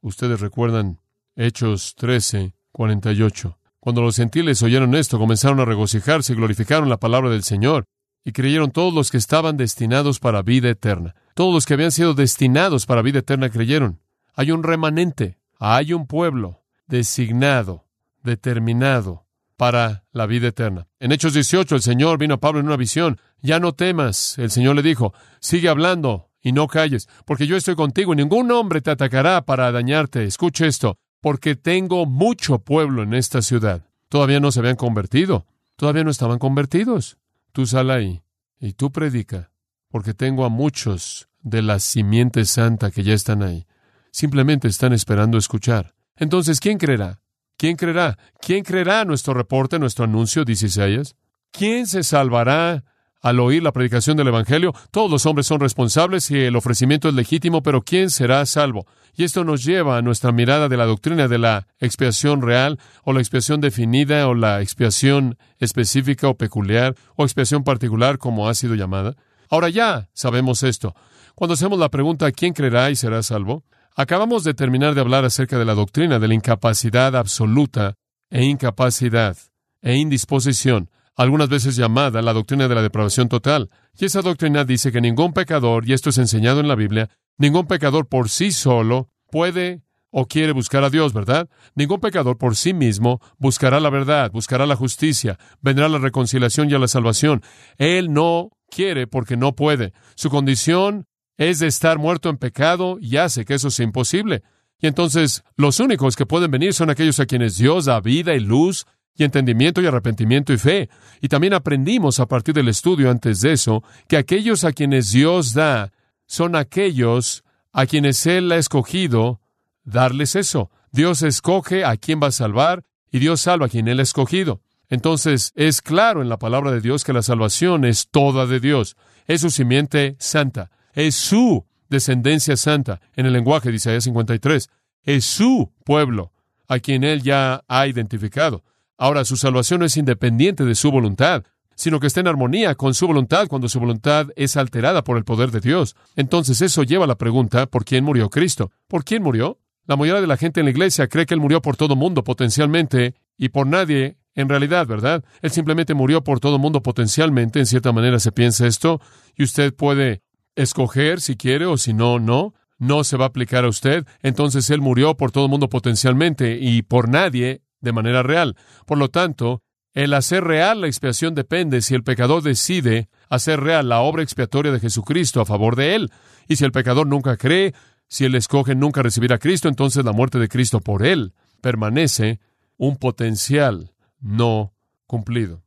Ustedes 0.00 0.40
recuerdan 0.40 0.98
Hechos 1.36 1.94
13, 1.96 2.54
48. 2.72 3.58
Cuando 3.80 4.02
los 4.02 4.16
gentiles 4.16 4.62
oyeron 4.62 4.94
esto, 4.94 5.18
comenzaron 5.18 5.60
a 5.60 5.64
regocijarse 5.64 6.32
y 6.32 6.36
glorificaron 6.36 6.88
la 6.88 6.98
palabra 6.98 7.30
del 7.30 7.42
Señor, 7.42 7.84
y 8.24 8.32
creyeron 8.32 8.70
todos 8.70 8.94
los 8.94 9.10
que 9.10 9.16
estaban 9.16 9.56
destinados 9.56 10.20
para 10.20 10.42
vida 10.42 10.68
eterna. 10.68 11.14
Todos 11.34 11.52
los 11.52 11.66
que 11.66 11.74
habían 11.74 11.90
sido 11.90 12.14
destinados 12.14 12.86
para 12.86 13.02
vida 13.02 13.20
eterna 13.20 13.50
creyeron. 13.50 14.00
Hay 14.34 14.52
un 14.52 14.62
remanente, 14.62 15.38
hay 15.58 15.92
un 15.92 16.06
pueblo 16.06 16.62
designado, 16.86 17.86
determinado 18.22 19.26
para 19.56 20.04
la 20.12 20.26
vida 20.26 20.48
eterna. 20.48 20.86
En 21.00 21.12
Hechos 21.12 21.34
18 21.34 21.76
el 21.76 21.82
Señor 21.82 22.18
vino 22.18 22.34
a 22.34 22.40
Pablo 22.40 22.60
en 22.60 22.66
una 22.66 22.76
visión. 22.76 23.18
Ya 23.40 23.58
no 23.58 23.72
temas, 23.72 24.38
el 24.38 24.50
Señor 24.50 24.76
le 24.76 24.82
dijo, 24.82 25.14
sigue 25.40 25.68
hablando 25.68 26.28
y 26.40 26.52
no 26.52 26.66
calles, 26.66 27.08
porque 27.24 27.46
yo 27.46 27.56
estoy 27.56 27.74
contigo 27.74 28.12
y 28.12 28.16
ningún 28.16 28.50
hombre 28.50 28.80
te 28.80 28.90
atacará 28.90 29.42
para 29.42 29.72
dañarte. 29.72 30.24
Escuche 30.24 30.66
esto, 30.66 30.98
porque 31.22 31.54
tengo 31.54 32.04
mucho 32.04 32.58
pueblo 32.58 33.04
en 33.04 33.14
esta 33.14 33.40
ciudad. 33.42 33.86
Todavía 34.10 34.40
no 34.40 34.50
se 34.50 34.58
habían 34.58 34.76
convertido, 34.76 35.46
todavía 35.76 36.04
no 36.04 36.10
estaban 36.10 36.38
convertidos. 36.38 37.16
Tú 37.52 37.64
sal 37.64 37.90
ahí 37.90 38.22
y 38.60 38.72
tú 38.72 38.90
predica, 38.90 39.50
porque 39.88 40.14
tengo 40.14 40.44
a 40.44 40.48
muchos 40.48 41.28
de 41.40 41.62
la 41.62 41.78
simiente 41.78 42.44
santa 42.44 42.90
que 42.90 43.04
ya 43.04 43.14
están 43.14 43.42
ahí. 43.42 43.66
Simplemente 44.10 44.66
están 44.66 44.92
esperando 44.92 45.38
escuchar. 45.38 45.94
Entonces, 46.16 46.58
¿quién 46.58 46.76
creerá? 46.76 47.20
¿Quién 47.56 47.76
creerá? 47.76 48.18
¿Quién 48.40 48.64
creerá 48.64 49.04
nuestro 49.04 49.32
reporte, 49.32 49.78
nuestro 49.78 50.04
anuncio, 50.04 50.44
dice 50.44 50.66
Isaías? 50.66 51.14
¿Quién 51.52 51.86
se 51.86 52.02
salvará 52.02 52.84
al 53.22 53.40
oír 53.40 53.62
la 53.62 53.72
predicación 53.72 54.16
del 54.16 54.28
Evangelio? 54.28 54.74
Todos 54.90 55.10
los 55.10 55.24
hombres 55.24 55.46
son 55.46 55.60
responsables 55.60 56.30
y 56.30 56.38
el 56.38 56.56
ofrecimiento 56.56 57.08
es 57.08 57.14
legítimo, 57.14 57.62
pero 57.62 57.82
¿quién 57.82 58.10
será 58.10 58.44
salvo? 58.44 58.86
Y 59.14 59.24
esto 59.24 59.44
nos 59.44 59.64
lleva 59.64 59.96
a 59.96 60.02
nuestra 60.02 60.32
mirada 60.32 60.68
de 60.68 60.76
la 60.76 60.86
doctrina 60.86 61.28
de 61.28 61.38
la 61.38 61.66
expiación 61.78 62.42
real 62.42 62.78
o 63.04 63.12
la 63.12 63.20
expiación 63.20 63.60
definida 63.60 64.26
o 64.26 64.34
la 64.34 64.60
expiación 64.60 65.38
específica 65.58 66.28
o 66.28 66.36
peculiar 66.36 66.94
o 67.16 67.24
expiación 67.24 67.62
particular 67.62 68.18
como 68.18 68.48
ha 68.48 68.54
sido 68.54 68.74
llamada. 68.74 69.16
Ahora 69.48 69.68
ya 69.68 70.08
sabemos 70.14 70.62
esto. 70.62 70.94
Cuando 71.34 71.54
hacemos 71.54 71.78
la 71.78 71.90
pregunta 71.90 72.32
¿quién 72.32 72.54
creerá 72.54 72.90
y 72.90 72.96
será 72.96 73.22
salvo? 73.22 73.64
Acabamos 73.94 74.44
de 74.44 74.54
terminar 74.54 74.94
de 74.94 75.02
hablar 75.02 75.26
acerca 75.26 75.58
de 75.58 75.66
la 75.66 75.74
doctrina 75.74 76.18
de 76.18 76.28
la 76.28 76.34
incapacidad 76.34 77.14
absoluta 77.14 77.94
e 78.30 78.44
incapacidad 78.44 79.36
e 79.82 79.96
indisposición, 79.96 80.88
algunas 81.16 81.48
veces 81.48 81.76
llamada 81.76 82.22
la 82.22 82.32
doctrina 82.32 82.68
de 82.68 82.74
la 82.74 82.82
depravación 82.82 83.28
total. 83.28 83.70
Y 83.98 84.06
esa 84.06 84.22
doctrina 84.22 84.64
dice 84.64 84.92
que 84.92 85.00
ningún 85.00 85.32
pecador, 85.32 85.88
y 85.88 85.92
esto 85.92 86.10
es 86.10 86.18
enseñado 86.18 86.60
en 86.60 86.68
la 86.68 86.74
Biblia, 86.74 87.10
Ningún 87.38 87.66
pecador 87.66 88.06
por 88.06 88.28
sí 88.28 88.52
solo 88.52 89.10
puede 89.30 89.82
o 90.10 90.26
quiere 90.26 90.52
buscar 90.52 90.84
a 90.84 90.90
Dios, 90.90 91.12
¿verdad? 91.12 91.48
Ningún 91.74 92.00
pecador 92.00 92.36
por 92.36 92.54
sí 92.54 92.74
mismo 92.74 93.20
buscará 93.38 93.80
la 93.80 93.88
verdad, 93.88 94.30
buscará 94.30 94.66
la 94.66 94.76
justicia, 94.76 95.38
vendrá 95.60 95.88
la 95.88 95.98
reconciliación 95.98 96.70
y 96.70 96.74
a 96.74 96.78
la 96.78 96.88
salvación. 96.88 97.42
Él 97.78 98.12
no 98.12 98.50
quiere 98.70 99.06
porque 99.06 99.36
no 99.36 99.56
puede. 99.56 99.92
Su 100.14 100.28
condición 100.28 101.06
es 101.38 101.58
de 101.60 101.66
estar 101.66 101.98
muerto 101.98 102.28
en 102.28 102.36
pecado 102.36 102.98
y 103.00 103.16
hace 103.16 103.44
que 103.44 103.54
eso 103.54 103.70
sea 103.70 103.84
imposible. 103.84 104.42
Y 104.78 104.86
entonces 104.86 105.42
los 105.56 105.80
únicos 105.80 106.14
que 106.14 106.26
pueden 106.26 106.50
venir 106.50 106.74
son 106.74 106.90
aquellos 106.90 107.18
a 107.20 107.26
quienes 107.26 107.56
Dios 107.56 107.86
da 107.86 108.00
vida 108.00 108.34
y 108.34 108.40
luz 108.40 108.86
y 109.16 109.24
entendimiento 109.24 109.80
y 109.80 109.86
arrepentimiento 109.86 110.52
y 110.52 110.58
fe. 110.58 110.88
Y 111.20 111.28
también 111.28 111.54
aprendimos 111.54 112.20
a 112.20 112.26
partir 112.26 112.54
del 112.54 112.68
estudio 112.68 113.10
antes 113.10 113.40
de 113.40 113.52
eso 113.52 113.82
que 114.08 114.16
aquellos 114.16 114.64
a 114.64 114.72
quienes 114.72 115.12
Dios 115.12 115.52
da 115.54 115.92
son 116.26 116.56
aquellos 116.56 117.44
a 117.72 117.86
quienes 117.86 118.26
Él 118.26 118.50
ha 118.52 118.56
escogido 118.56 119.40
darles 119.84 120.36
eso. 120.36 120.70
Dios 120.90 121.22
escoge 121.22 121.84
a 121.84 121.96
quien 121.96 122.20
va 122.22 122.28
a 122.28 122.32
salvar 122.32 122.84
y 123.10 123.18
Dios 123.18 123.42
salva 123.42 123.66
a 123.66 123.68
quien 123.68 123.88
Él 123.88 124.00
ha 124.00 124.02
escogido. 124.02 124.62
Entonces 124.88 125.52
es 125.54 125.80
claro 125.80 126.22
en 126.22 126.28
la 126.28 126.38
palabra 126.38 126.70
de 126.70 126.80
Dios 126.80 127.04
que 127.04 127.12
la 127.12 127.22
salvación 127.22 127.84
es 127.84 128.08
toda 128.08 128.46
de 128.46 128.60
Dios. 128.60 128.96
Es 129.26 129.40
su 129.40 129.50
simiente 129.50 130.16
santa. 130.18 130.70
Es 130.92 131.14
su 131.14 131.66
descendencia 131.88 132.56
santa 132.56 133.00
en 133.16 133.26
el 133.26 133.32
lenguaje 133.32 133.70
de 133.70 133.76
Isaías 133.76 134.04
53. 134.04 134.68
Es 135.04 135.24
su 135.24 135.72
pueblo 135.84 136.32
a 136.68 136.78
quien 136.78 137.04
Él 137.04 137.22
ya 137.22 137.64
ha 137.68 137.86
identificado. 137.86 138.64
Ahora, 138.98 139.24
su 139.24 139.36
salvación 139.36 139.80
no 139.80 139.86
es 139.86 139.96
independiente 139.96 140.64
de 140.64 140.74
su 140.74 140.90
voluntad, 140.90 141.44
sino 141.74 142.00
que 142.00 142.06
está 142.06 142.20
en 142.20 142.28
armonía 142.28 142.74
con 142.74 142.94
su 142.94 143.06
voluntad 143.06 143.48
cuando 143.48 143.68
su 143.68 143.80
voluntad 143.80 144.28
es 144.36 144.56
alterada 144.56 145.02
por 145.02 145.16
el 145.16 145.24
poder 145.24 145.50
de 145.50 145.60
Dios. 145.60 145.96
Entonces 146.16 146.60
eso 146.60 146.82
lleva 146.82 147.04
a 147.04 147.08
la 147.08 147.16
pregunta, 147.18 147.66
¿por 147.66 147.84
quién 147.84 148.04
murió 148.04 148.30
Cristo? 148.30 148.70
¿Por 148.88 149.04
quién 149.04 149.22
murió? 149.22 149.58
La 149.86 149.96
mayoría 149.96 150.20
de 150.20 150.26
la 150.26 150.36
gente 150.36 150.60
en 150.60 150.66
la 150.66 150.70
iglesia 150.70 151.08
cree 151.08 151.26
que 151.26 151.34
Él 151.34 151.40
murió 151.40 151.60
por 151.60 151.76
todo 151.76 151.96
mundo 151.96 152.22
potencialmente 152.22 153.14
y 153.36 153.48
por 153.48 153.66
nadie 153.66 154.18
en 154.34 154.48
realidad, 154.48 154.86
¿verdad? 154.86 155.24
Él 155.42 155.50
simplemente 155.50 155.94
murió 155.94 156.24
por 156.24 156.40
todo 156.40 156.58
mundo 156.58 156.82
potencialmente, 156.82 157.58
en 157.58 157.66
cierta 157.66 157.92
manera 157.92 158.18
se 158.18 158.32
piensa 158.32 158.66
esto, 158.66 159.00
y 159.36 159.42
usted 159.42 159.74
puede 159.74 160.22
escoger 160.54 161.20
si 161.20 161.36
quiere 161.36 161.66
o 161.66 161.76
si 161.76 161.92
no, 161.92 162.18
no. 162.18 162.54
No 162.78 163.04
se 163.04 163.16
va 163.16 163.26
a 163.26 163.28
aplicar 163.28 163.64
a 163.64 163.68
usted. 163.68 164.06
Entonces 164.22 164.68
Él 164.70 164.80
murió 164.80 165.16
por 165.16 165.30
todo 165.30 165.46
mundo 165.46 165.68
potencialmente 165.68 166.58
y 166.60 166.82
por 166.82 167.08
nadie 167.08 167.62
de 167.82 167.92
manera 167.92 168.22
real. 168.22 168.56
Por 168.86 168.96
lo 168.96 169.10
tanto, 169.10 169.62
el 169.92 170.14
hacer 170.14 170.42
real 170.44 170.80
la 170.80 170.86
expiación 170.86 171.34
depende 171.34 171.82
si 171.82 171.94
el 171.94 172.02
pecador 172.02 172.42
decide 172.42 173.10
hacer 173.28 173.60
real 173.60 173.90
la 173.90 174.00
obra 174.00 174.22
expiatoria 174.22 174.72
de 174.72 174.80
Jesucristo 174.80 175.40
a 175.40 175.44
favor 175.44 175.76
de 175.76 175.94
él. 175.94 176.10
Y 176.48 176.56
si 176.56 176.64
el 176.64 176.72
pecador 176.72 177.06
nunca 177.06 177.36
cree, 177.36 177.74
si 178.08 178.24
él 178.24 178.34
escoge 178.34 178.74
nunca 178.74 179.02
recibir 179.02 179.32
a 179.34 179.38
Cristo, 179.38 179.68
entonces 179.68 180.04
la 180.04 180.12
muerte 180.12 180.38
de 180.38 180.48
Cristo 180.48 180.80
por 180.80 181.04
él 181.04 181.34
permanece 181.60 182.40
un 182.78 182.96
potencial 182.96 183.92
no 184.18 184.74
cumplido. 185.06 185.62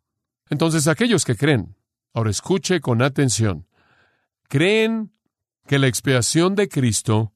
Entonces 0.49 0.87
aquellos 0.87 1.23
que 1.23 1.35
creen, 1.35 1.75
ahora 2.13 2.31
escuche 2.31 2.81
con 2.81 3.01
atención, 3.01 3.67
creen 4.47 5.11
que 5.67 5.79
la 5.79 5.87
expiación 5.87 6.55
de 6.55 6.67
Cristo 6.67 7.33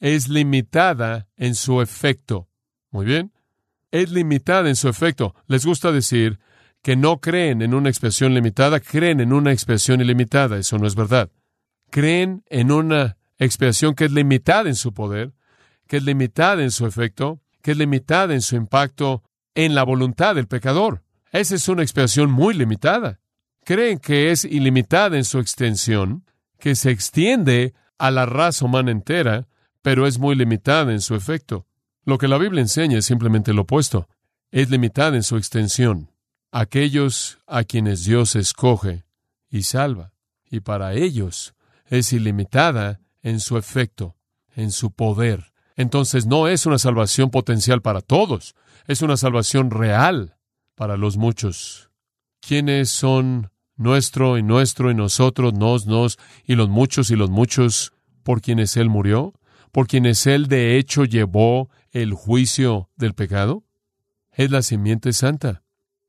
es 0.00 0.28
limitada 0.28 1.28
en 1.36 1.54
su 1.54 1.80
efecto. 1.80 2.48
Muy 2.90 3.06
bien 3.06 3.32
es 3.90 4.10
limitada 4.10 4.68
en 4.68 4.76
su 4.76 4.88
efecto. 4.88 5.34
Les 5.46 5.64
gusta 5.64 5.92
decir 5.92 6.38
que 6.82 6.96
no 6.96 7.20
creen 7.20 7.62
en 7.62 7.74
una 7.74 7.88
expresión 7.88 8.34
limitada, 8.34 8.80
creen 8.80 9.20
en 9.20 9.32
una 9.32 9.52
expresión 9.52 10.00
ilimitada. 10.00 10.58
Eso 10.58 10.78
no 10.78 10.86
es 10.86 10.94
verdad. 10.94 11.30
Creen 11.90 12.42
en 12.48 12.72
una 12.72 13.16
expiación 13.38 13.94
que 13.94 14.04
es 14.06 14.12
limitada 14.12 14.68
en 14.68 14.76
su 14.76 14.92
poder, 14.94 15.32
que 15.86 15.98
es 15.98 16.04
limitada 16.04 16.62
en 16.62 16.70
su 16.70 16.86
efecto, 16.86 17.40
que 17.62 17.72
es 17.72 17.76
limitada 17.76 18.34
en 18.34 18.42
su 18.42 18.56
impacto 18.56 19.22
en 19.54 19.74
la 19.74 19.82
voluntad 19.82 20.34
del 20.34 20.46
pecador. 20.46 21.02
Esa 21.32 21.54
es 21.54 21.68
una 21.68 21.82
expiación 21.82 22.30
muy 22.30 22.54
limitada. 22.54 23.20
Creen 23.64 23.98
que 23.98 24.30
es 24.30 24.44
ilimitada 24.44 25.16
en 25.16 25.24
su 25.24 25.38
extensión, 25.38 26.24
que 26.58 26.74
se 26.74 26.90
extiende 26.90 27.74
a 27.98 28.10
la 28.10 28.26
raza 28.26 28.64
humana 28.64 28.90
entera, 28.90 29.48
pero 29.82 30.06
es 30.06 30.18
muy 30.18 30.34
limitada 30.34 30.92
en 30.92 31.00
su 31.00 31.14
efecto. 31.14 31.66
Lo 32.04 32.18
que 32.18 32.28
la 32.28 32.38
Biblia 32.38 32.62
enseña 32.62 32.98
es 32.98 33.06
simplemente 33.06 33.52
lo 33.52 33.62
opuesto. 33.62 34.08
Es 34.50 34.70
limitada 34.70 35.16
en 35.16 35.22
su 35.22 35.36
extensión. 35.36 36.10
Aquellos 36.50 37.38
a 37.46 37.64
quienes 37.64 38.04
Dios 38.04 38.36
escoge 38.36 39.04
y 39.48 39.62
salva. 39.62 40.12
Y 40.50 40.60
para 40.60 40.94
ellos 40.94 41.54
es 41.86 42.12
ilimitada 42.12 43.00
en 43.22 43.40
su 43.40 43.56
efecto, 43.56 44.16
en 44.54 44.72
su 44.72 44.92
poder. 44.92 45.52
Entonces 45.76 46.26
no 46.26 46.48
es 46.48 46.66
una 46.66 46.78
salvación 46.78 47.30
potencial 47.30 47.80
para 47.82 48.00
todos, 48.00 48.54
es 48.86 49.02
una 49.02 49.16
salvación 49.16 49.70
real 49.70 50.36
para 50.74 50.96
los 50.96 51.16
muchos. 51.16 51.90
¿Quiénes 52.40 52.90
son 52.90 53.50
nuestro 53.76 54.38
y 54.38 54.42
nuestro 54.42 54.90
y 54.90 54.94
nosotros, 54.94 55.54
nos, 55.54 55.86
nos 55.86 56.18
y 56.44 56.54
los 56.54 56.68
muchos 56.68 57.10
y 57.10 57.16
los 57.16 57.30
muchos 57.30 57.92
por 58.22 58.40
quienes 58.40 58.76
Él 58.76 58.88
murió? 58.88 59.34
¿Por 59.72 59.86
quienes 59.86 60.26
Él 60.26 60.46
de 60.46 60.76
hecho 60.76 61.04
llevó 61.04 61.70
el 61.90 62.14
juicio 62.14 62.90
del 62.96 63.14
pecado? 63.14 63.64
Es 64.32 64.50
la 64.50 64.62
simiente 64.62 65.12
santa, 65.12 65.62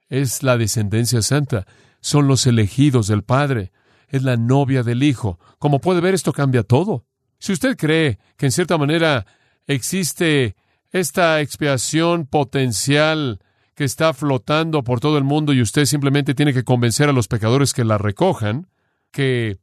es 0.09 0.43
la 0.43 0.57
descendencia 0.57 1.21
santa, 1.21 1.65
son 1.99 2.27
los 2.27 2.47
elegidos 2.47 3.07
del 3.07 3.23
Padre, 3.23 3.71
es 4.07 4.23
la 4.23 4.37
novia 4.37 4.83
del 4.83 5.03
Hijo. 5.03 5.39
Como 5.59 5.79
puede 5.79 6.01
ver, 6.01 6.13
esto 6.13 6.33
cambia 6.33 6.63
todo. 6.63 7.05
Si 7.39 7.53
usted 7.53 7.77
cree 7.77 8.19
que 8.37 8.47
en 8.47 8.51
cierta 8.51 8.77
manera 8.77 9.25
existe 9.67 10.55
esta 10.91 11.39
expiación 11.41 12.25
potencial 12.25 13.39
que 13.75 13.83
está 13.83 14.13
flotando 14.13 14.83
por 14.83 14.99
todo 14.99 15.17
el 15.17 15.23
mundo 15.23 15.53
y 15.53 15.61
usted 15.61 15.85
simplemente 15.85 16.35
tiene 16.35 16.53
que 16.53 16.63
convencer 16.63 17.09
a 17.09 17.13
los 17.13 17.27
pecadores 17.27 17.73
que 17.73 17.85
la 17.85 17.97
recojan, 17.97 18.67
que 19.11 19.59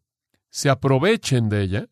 se 0.50 0.70
aprovechen 0.70 1.48
de 1.48 1.62
ella, 1.62 1.86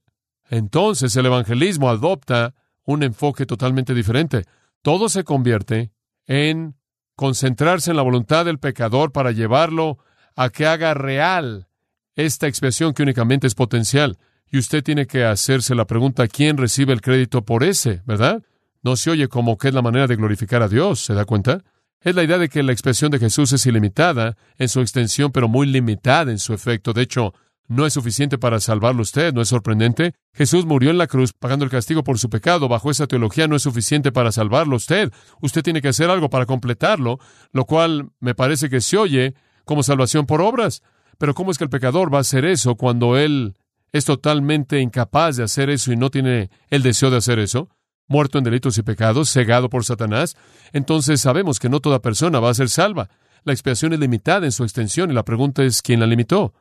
entonces 0.50 1.14
el 1.16 1.26
evangelismo 1.26 1.88
adopta 1.88 2.54
un 2.84 3.02
enfoque 3.02 3.46
totalmente 3.46 3.94
diferente. 3.94 4.44
Todo 4.82 5.08
se 5.08 5.24
convierte 5.24 5.90
en 6.26 6.76
concentrarse 7.16 7.90
en 7.90 7.96
la 7.96 8.02
voluntad 8.02 8.44
del 8.44 8.58
pecador 8.58 9.12
para 9.12 9.32
llevarlo 9.32 9.98
a 10.36 10.50
que 10.50 10.66
haga 10.66 10.94
real 10.94 11.68
esta 12.14 12.46
expresión 12.46 12.94
que 12.94 13.02
únicamente 13.02 13.46
es 13.46 13.54
potencial. 13.54 14.18
Y 14.48 14.58
usted 14.58 14.84
tiene 14.84 15.06
que 15.06 15.24
hacerse 15.24 15.74
la 15.74 15.86
pregunta, 15.86 16.28
¿quién 16.28 16.56
recibe 16.56 16.92
el 16.92 17.00
crédito 17.00 17.44
por 17.44 17.64
ese? 17.64 18.02
¿Verdad? 18.06 18.42
No 18.82 18.96
se 18.96 19.10
oye 19.10 19.28
como 19.28 19.58
que 19.58 19.68
es 19.68 19.74
la 19.74 19.82
manera 19.82 20.06
de 20.06 20.16
glorificar 20.16 20.62
a 20.62 20.68
Dios, 20.68 21.00
¿se 21.00 21.14
da 21.14 21.24
cuenta? 21.24 21.64
Es 22.00 22.14
la 22.14 22.22
idea 22.22 22.38
de 22.38 22.48
que 22.48 22.62
la 22.62 22.72
expresión 22.72 23.10
de 23.10 23.18
Jesús 23.18 23.52
es 23.52 23.66
ilimitada 23.66 24.36
en 24.58 24.68
su 24.68 24.80
extensión, 24.80 25.32
pero 25.32 25.48
muy 25.48 25.66
limitada 25.66 26.30
en 26.30 26.38
su 26.38 26.54
efecto. 26.54 26.92
De 26.92 27.02
hecho, 27.02 27.34
no 27.68 27.86
es 27.86 27.94
suficiente 27.94 28.38
para 28.38 28.60
salvarlo 28.60 29.02
usted, 29.02 29.34
¿no 29.34 29.40
es 29.40 29.48
sorprendente? 29.48 30.14
Jesús 30.32 30.66
murió 30.66 30.90
en 30.90 30.98
la 30.98 31.06
cruz 31.06 31.32
pagando 31.32 31.64
el 31.64 31.70
castigo 31.70 32.04
por 32.04 32.18
su 32.18 32.30
pecado. 32.30 32.68
Bajo 32.68 32.90
esa 32.90 33.06
teología 33.06 33.48
no 33.48 33.56
es 33.56 33.62
suficiente 33.62 34.12
para 34.12 34.32
salvarlo 34.32 34.76
usted. 34.76 35.12
Usted 35.40 35.62
tiene 35.62 35.82
que 35.82 35.88
hacer 35.88 36.10
algo 36.10 36.30
para 36.30 36.46
completarlo, 36.46 37.18
lo 37.52 37.64
cual 37.64 38.10
me 38.20 38.34
parece 38.34 38.70
que 38.70 38.80
se 38.80 38.96
oye 38.96 39.34
como 39.64 39.82
salvación 39.82 40.26
por 40.26 40.40
obras. 40.40 40.82
Pero 41.18 41.34
¿cómo 41.34 41.50
es 41.50 41.58
que 41.58 41.64
el 41.64 41.70
pecador 41.70 42.12
va 42.12 42.18
a 42.18 42.20
hacer 42.20 42.44
eso 42.44 42.76
cuando 42.76 43.16
él 43.16 43.56
es 43.92 44.04
totalmente 44.04 44.80
incapaz 44.80 45.36
de 45.36 45.44
hacer 45.44 45.70
eso 45.70 45.92
y 45.92 45.96
no 45.96 46.10
tiene 46.10 46.50
el 46.70 46.82
deseo 46.82 47.10
de 47.10 47.16
hacer 47.16 47.38
eso? 47.38 47.68
Muerto 48.06 48.38
en 48.38 48.44
delitos 48.44 48.78
y 48.78 48.82
pecados, 48.82 49.30
cegado 49.30 49.68
por 49.68 49.84
Satanás. 49.84 50.36
Entonces 50.72 51.20
sabemos 51.20 51.58
que 51.58 51.68
no 51.68 51.80
toda 51.80 52.00
persona 52.00 52.38
va 52.38 52.50
a 52.50 52.54
ser 52.54 52.68
salva. 52.68 53.08
La 53.42 53.52
expiación 53.52 53.92
es 53.92 53.98
limitada 53.98 54.46
en 54.46 54.52
su 54.52 54.62
extensión 54.62 55.10
y 55.10 55.14
la 55.14 55.24
pregunta 55.24 55.64
es 55.64 55.82
¿quién 55.82 56.00
la 56.00 56.06
limitó? 56.06 56.52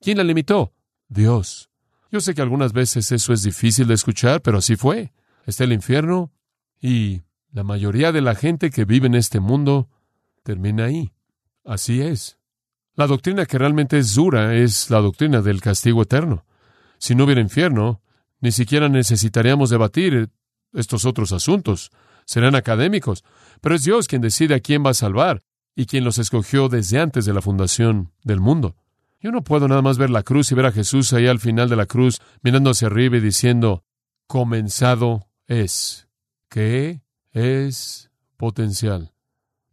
¿Quién 0.00 0.16
la 0.16 0.24
limitó? 0.24 0.72
Dios. 1.08 1.70
Yo 2.10 2.20
sé 2.20 2.34
que 2.34 2.42
algunas 2.42 2.72
veces 2.72 3.12
eso 3.12 3.32
es 3.32 3.42
difícil 3.42 3.86
de 3.86 3.94
escuchar, 3.94 4.40
pero 4.40 4.58
así 4.58 4.76
fue. 4.76 5.12
Está 5.46 5.64
el 5.64 5.72
infierno 5.72 6.32
y 6.80 7.22
la 7.52 7.64
mayoría 7.64 8.10
de 8.10 8.20
la 8.20 8.34
gente 8.34 8.70
que 8.70 8.84
vive 8.84 9.06
en 9.06 9.14
este 9.14 9.40
mundo 9.40 9.88
termina 10.42 10.84
ahí. 10.86 11.12
Así 11.64 12.00
es. 12.00 12.38
La 12.94 13.06
doctrina 13.06 13.46
que 13.46 13.58
realmente 13.58 13.98
es 13.98 14.14
dura 14.14 14.54
es 14.54 14.90
la 14.90 15.00
doctrina 15.00 15.42
del 15.42 15.60
castigo 15.60 16.02
eterno. 16.02 16.44
Si 16.98 17.14
no 17.14 17.24
hubiera 17.24 17.40
infierno, 17.40 18.00
ni 18.40 18.52
siquiera 18.52 18.88
necesitaríamos 18.88 19.70
debatir 19.70 20.30
estos 20.72 21.04
otros 21.04 21.32
asuntos. 21.32 21.90
Serán 22.24 22.54
académicos, 22.54 23.24
pero 23.60 23.74
es 23.74 23.84
Dios 23.84 24.08
quien 24.08 24.22
decide 24.22 24.54
a 24.54 24.60
quién 24.60 24.84
va 24.84 24.90
a 24.90 24.94
salvar 24.94 25.42
y 25.74 25.86
quien 25.86 26.04
los 26.04 26.18
escogió 26.18 26.68
desde 26.68 27.00
antes 27.00 27.24
de 27.24 27.34
la 27.34 27.42
fundación 27.42 28.12
del 28.22 28.40
mundo. 28.40 28.76
Yo 29.22 29.30
no 29.32 29.44
puedo 29.44 29.68
nada 29.68 29.82
más 29.82 29.98
ver 29.98 30.08
la 30.08 30.22
cruz 30.22 30.50
y 30.50 30.54
ver 30.54 30.64
a 30.64 30.72
Jesús 30.72 31.12
ahí 31.12 31.26
al 31.26 31.40
final 31.40 31.68
de 31.68 31.76
la 31.76 31.84
cruz, 31.84 32.20
mirando 32.42 32.70
hacia 32.70 32.86
arriba 32.86 33.18
y 33.18 33.20
diciendo, 33.20 33.84
comenzado 34.26 35.28
es. 35.46 36.08
¿Qué 36.48 37.02
es 37.32 38.10
potencial? 38.38 39.12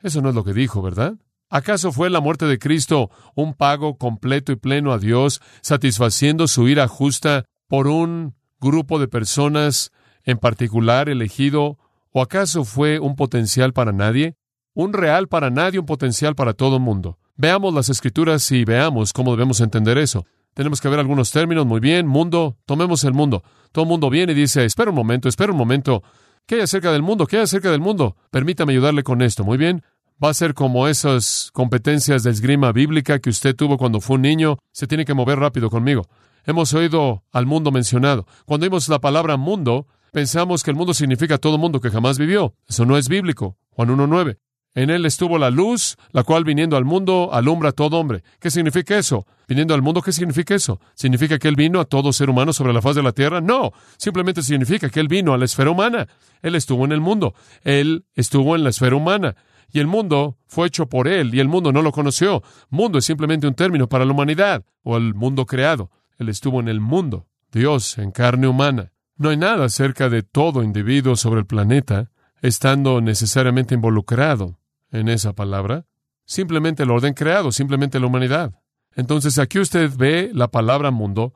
Eso 0.02 0.22
no 0.22 0.30
es 0.30 0.36
lo 0.36 0.44
que 0.44 0.54
dijo, 0.54 0.82
¿verdad? 0.82 1.16
¿Acaso 1.50 1.94
fue 1.94 2.10
la 2.10 2.20
muerte 2.20 2.46
de 2.46 2.60
Cristo 2.60 3.10
un 3.36 3.54
pago 3.54 3.98
completo 3.98 4.52
y 4.52 4.58
pleno 4.58 4.92
a 4.92 4.98
Dios, 4.98 5.42
satisfaciendo 5.62 6.48
su 6.48 6.68
ira 6.68 6.90
justa 6.90 7.46
por 7.70 7.88
un 7.88 8.36
grupo 8.60 9.00
de 9.00 9.08
personas 9.08 9.92
en 10.24 10.40
particular 10.40 11.08
elegido? 11.08 11.78
¿O 12.12 12.22
acaso 12.22 12.66
fue 12.66 13.00
un 13.00 13.16
potencial 13.16 13.72
para 13.72 13.94
nadie? 13.94 14.36
Un 14.74 14.92
real 14.92 15.30
para 15.30 15.50
nadie, 15.50 15.80
un 15.80 15.86
potencial 15.86 16.36
para 16.36 16.54
todo 16.54 16.76
el 16.76 16.82
mundo. 16.82 17.18
Veamos 17.40 17.72
las 17.72 17.90
escrituras 17.90 18.52
y 18.52 18.66
veamos 18.66 19.14
cómo 19.14 19.32
debemos 19.32 19.62
entender 19.62 20.00
eso. 20.00 20.26
Tenemos 20.56 20.82
que 20.82 20.90
ver 20.90 21.00
algunos 21.00 21.30
términos. 21.30 21.68
Muy 21.68 21.80
bien, 21.80 22.08
mundo, 22.08 22.58
tomemos 22.66 23.04
el 23.04 23.14
mundo. 23.14 23.44
Todo 23.72 23.84
el 23.84 23.90
mundo 23.90 24.10
viene 24.10 24.32
y 24.32 24.36
dice, 24.36 24.66
espera 24.66 24.90
un 24.90 24.96
momento, 24.96 25.30
espera 25.30 25.52
un 25.52 25.58
momento. 25.58 26.02
¿Qué 26.48 26.56
hay 26.56 26.62
acerca 26.62 26.92
del 26.92 27.04
mundo? 27.04 27.28
¿Qué 27.28 27.38
hay 27.38 27.44
acerca 27.44 27.70
del 27.70 27.80
mundo? 27.80 28.16
Permítame 28.32 28.74
ayudarle 28.74 29.04
con 29.04 29.22
esto. 29.22 29.44
Muy 29.44 29.60
bien. 29.60 29.84
Va 30.24 30.32
a 30.32 30.34
ser 30.34 30.56
como 30.56 30.88
esas 30.88 31.52
competencias 31.54 32.24
de 32.24 32.32
esgrima 32.32 32.72
bíblica 32.72 33.20
que 33.20 33.30
usted 33.30 33.56
tuvo 33.56 33.78
cuando 33.78 34.02
fue 34.02 34.16
un 34.16 34.24
niño. 34.24 34.58
Se 34.72 34.88
tiene 34.88 35.06
que 35.06 35.14
mover 35.14 35.38
rápido 35.38 35.70
conmigo. 35.70 36.08
Hemos 36.44 36.74
oído 36.74 37.24
al 37.32 37.46
mundo 37.46 37.72
mencionado. 37.72 38.26
Cuando 38.46 38.64
oímos 38.64 38.90
la 38.90 38.98
palabra 38.98 39.38
mundo, 39.38 39.86
pensamos 40.12 40.64
que 40.64 40.72
el 40.72 40.78
mundo 40.78 40.96
significa 40.96 41.38
todo 41.38 41.60
mundo 41.60 41.82
que 41.82 41.92
jamás 41.92 42.18
vivió. 42.18 42.56
Eso 42.68 42.84
no 42.88 42.98
es 42.98 43.10
bíblico. 43.10 43.58
Juan 43.70 43.90
1.9. 43.90 44.40
En 44.78 44.92
él 44.92 45.08
estuvo 45.08 45.40
la 45.40 45.50
luz, 45.50 45.98
la 46.12 46.22
cual 46.22 46.44
viniendo 46.44 46.78
al 46.78 46.86
mundo 46.86 47.32
alumbra 47.34 47.70
a 47.70 47.72
todo 47.72 47.98
hombre. 47.98 48.24
¿Qué 48.40 48.52
significa 48.52 48.96
eso? 48.96 49.26
Viniendo 49.48 49.74
al 49.74 49.82
mundo, 49.82 50.04
¿qué 50.04 50.12
significa 50.12 50.54
eso? 50.54 50.80
¿Significa 50.94 51.40
que 51.40 51.48
él 51.48 51.56
vino 51.56 51.80
a 51.80 51.86
todo 51.86 52.14
ser 52.14 52.30
humano 52.30 52.54
sobre 52.54 52.74
la 52.74 52.82
faz 52.84 52.96
de 52.96 53.02
la 53.02 53.12
tierra? 53.12 53.42
No, 53.42 53.72
simplemente 53.98 54.44
significa 54.44 54.88
que 54.90 55.00
él 55.00 55.08
vino 55.08 55.34
a 55.34 55.40
la 55.40 55.46
esfera 55.46 55.72
humana. 55.72 56.08
Él 56.44 56.54
estuvo 56.54 56.86
en 56.86 56.92
el 56.92 57.02
mundo, 57.02 57.34
él 57.64 58.06
estuvo 58.14 58.56
en 58.56 58.64
la 58.64 58.70
esfera 58.70 58.96
humana. 58.96 59.36
y 59.74 59.80
el 59.80 59.88
mundo 59.88 60.38
fue 60.46 60.68
hecho 60.68 60.88
por 60.88 61.08
Él, 61.08 61.34
y 61.34 61.40
el 61.40 61.48
mundo 61.48 61.72
no 61.72 61.82
lo 61.82 61.92
conoció. 61.92 62.44
Mundo 62.70 63.00
es 63.00 63.06
simplemente 63.06 63.48
un 63.48 63.56
término 63.56 63.90
para 63.90 64.06
la 64.06 64.14
humanidad, 64.14 64.64
o 64.84 64.96
el 64.96 65.16
mundo 65.16 65.48
creado. 65.48 65.90
Él 66.20 66.30
estuvo 66.30 66.60
en 66.60 66.68
el 66.68 66.82
mundo, 66.82 67.26
Dios 67.52 67.98
en 67.98 68.12
carne 68.12 68.48
humana. 68.48 68.92
No 69.18 69.30
hay 69.30 69.38
nada 69.38 69.66
acerca 69.66 70.08
de 70.08 70.22
todo 70.22 70.62
individuo 70.62 71.16
sobre 71.16 71.40
el 71.40 71.48
planeta 71.48 72.12
estando 72.42 73.02
necesariamente 73.02 73.74
involucrado 73.74 74.60
en 74.92 75.10
esa 75.10 75.34
palabra. 75.34 75.86
Simplemente 76.26 76.84
el 76.84 76.92
orden 76.92 77.14
creado, 77.14 77.52
simplemente 77.52 78.00
la 78.00 78.08
humanidad. 78.08 78.54
Entonces 78.96 79.40
aquí 79.40 79.60
usted 79.60 79.92
ve 79.96 80.32
la 80.34 80.50
palabra 80.50 80.92
mundo 80.92 81.34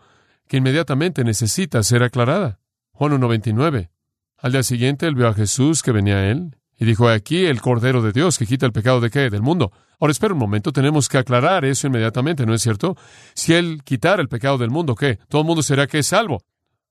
que 0.47 0.57
inmediatamente 0.57 1.23
necesita 1.23 1.81
ser 1.83 2.03
aclarada. 2.03 2.59
Juan 2.91 3.13
1.29. 3.13 3.89
Al 4.37 4.51
día 4.51 4.63
siguiente 4.63 5.07
él 5.07 5.15
vio 5.15 5.27
a 5.27 5.33
Jesús 5.33 5.81
que 5.81 5.91
venía 5.91 6.17
a 6.17 6.29
él 6.29 6.57
y 6.77 6.85
dijo, 6.85 7.07
aquí 7.07 7.45
el 7.45 7.61
Cordero 7.61 8.01
de 8.01 8.11
Dios 8.11 8.39
que 8.39 8.47
quita 8.47 8.65
el 8.65 8.71
pecado 8.71 8.99
de 8.99 9.11
qué? 9.11 9.29
Del 9.29 9.43
mundo. 9.43 9.71
Ahora 9.99 10.11
espera 10.11 10.33
un 10.33 10.39
momento, 10.39 10.73
tenemos 10.73 11.07
que 11.07 11.19
aclarar 11.19 11.63
eso 11.63 11.85
inmediatamente, 11.85 12.43
¿no 12.47 12.55
es 12.55 12.63
cierto? 12.63 12.97
Si 13.35 13.53
él 13.53 13.81
quitara 13.83 14.19
el 14.19 14.27
pecado 14.27 14.57
del 14.57 14.71
mundo, 14.71 14.95
¿qué? 14.95 15.19
Todo 15.29 15.41
el 15.41 15.47
mundo 15.47 15.61
será 15.61 15.85
que 15.85 15.99
es 15.99 16.07
salvo. 16.07 16.41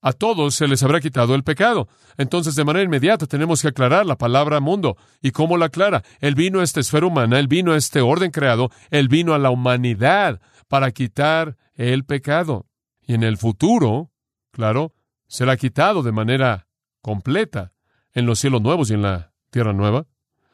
A 0.03 0.13
todos 0.13 0.55
se 0.55 0.67
les 0.67 0.83
habrá 0.83 1.01
quitado 1.01 1.35
el 1.35 1.45
pecado. 1.45 1.89
Entonces, 2.17 2.55
de 2.55 2.65
manera 2.65 2.85
inmediata, 2.85 3.27
tenemos 3.27 3.61
que 3.61 3.69
aclarar 3.69 4.07
la 4.07 4.17
palabra 4.17 4.61
mundo. 4.61 4.97
¿Y 5.21 5.31
cómo 5.33 5.59
la 5.59 5.67
aclara? 5.67 6.03
Él 6.21 6.35
vino 6.35 6.61
a 6.61 6.65
esta 6.65 6.81
esfera 6.81 7.07
humana, 7.07 7.39
él 7.39 7.49
vino 7.49 7.73
a 7.73 7.77
este 7.77 8.01
orden 8.01 8.31
creado, 8.31 8.71
él 8.91 9.09
vino 9.09 9.35
a 9.35 9.39
la 9.39 9.51
humanidad 9.51 10.41
para 10.69 10.91
quitar 10.91 11.57
el 11.75 12.05
pecado. 12.05 12.67
Y 13.07 13.15
en 13.15 13.25
el 13.25 13.37
futuro, 13.37 14.11
claro, 14.53 14.95
será 15.27 15.57
quitado 15.57 16.03
de 16.03 16.13
manera 16.13 16.67
completa 17.03 17.73
en 18.13 18.27
los 18.27 18.39
cielos 18.39 18.63
nuevos 18.63 18.91
y 18.91 18.95
en 18.95 19.03
la 19.03 19.33
tierra 19.51 19.73
nueva. 19.73 20.07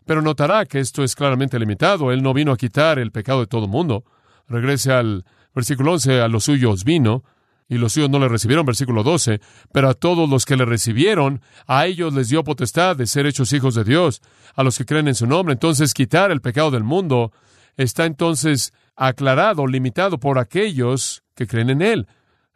Pero 0.05 0.23
notará 0.23 0.67
que 0.67 0.81
esto 0.81 1.05
es 1.05 1.15
claramente 1.15 1.59
limitado. 1.59 2.13
Él 2.13 2.23
no 2.23 2.33
vino 2.33 2.53
a 2.53 2.57
quitar 2.57 2.99
el 2.99 3.13
pecado 3.13 3.41
de 3.41 3.47
todo 3.47 3.69
mundo. 3.69 4.05
Regrese 4.49 4.93
al 4.93 5.25
versículo 5.55 5.93
11, 5.93 6.21
a 6.21 6.29
los 6.29 6.45
suyos 6.45 6.85
vino, 6.85 7.25
y 7.69 7.79
los 7.79 7.93
suyos 7.93 8.11
no 8.11 8.19
le 8.19 8.29
recibieron, 8.29 8.65
versículo 8.65 9.03
12, 9.03 9.41
pero 9.73 9.89
a 9.89 9.95
todos 9.95 10.29
los 10.29 10.45
que 10.45 10.57
le 10.57 10.65
recibieron, 10.65 11.41
a 11.67 11.87
ellos 11.87 12.15
les 12.15 12.29
dio 12.29 12.45
potestad 12.45 12.97
de 12.97 13.07
ser 13.07 13.27
hechos 13.27 13.53
hijos 13.53 13.75
de 13.75 13.85
Dios, 13.85 14.23
a 14.55 14.63
los 14.63 14.79
que 14.79 14.85
creen 14.85 15.09
en 15.09 15.15
su 15.15 15.27
nombre. 15.27 15.53
Entonces, 15.53 15.95
quitar 15.95 16.31
el 16.31 16.41
pecado 16.41 16.71
del 16.71 16.85
mundo 16.85 17.33
está 17.77 18.05
entonces 18.05 18.73
aclarado, 18.95 19.67
limitado 19.67 20.19
por 20.19 20.39
aquellos 20.39 21.25
que 21.35 21.47
creen 21.47 21.71
en 21.71 21.83
Él. 21.83 22.07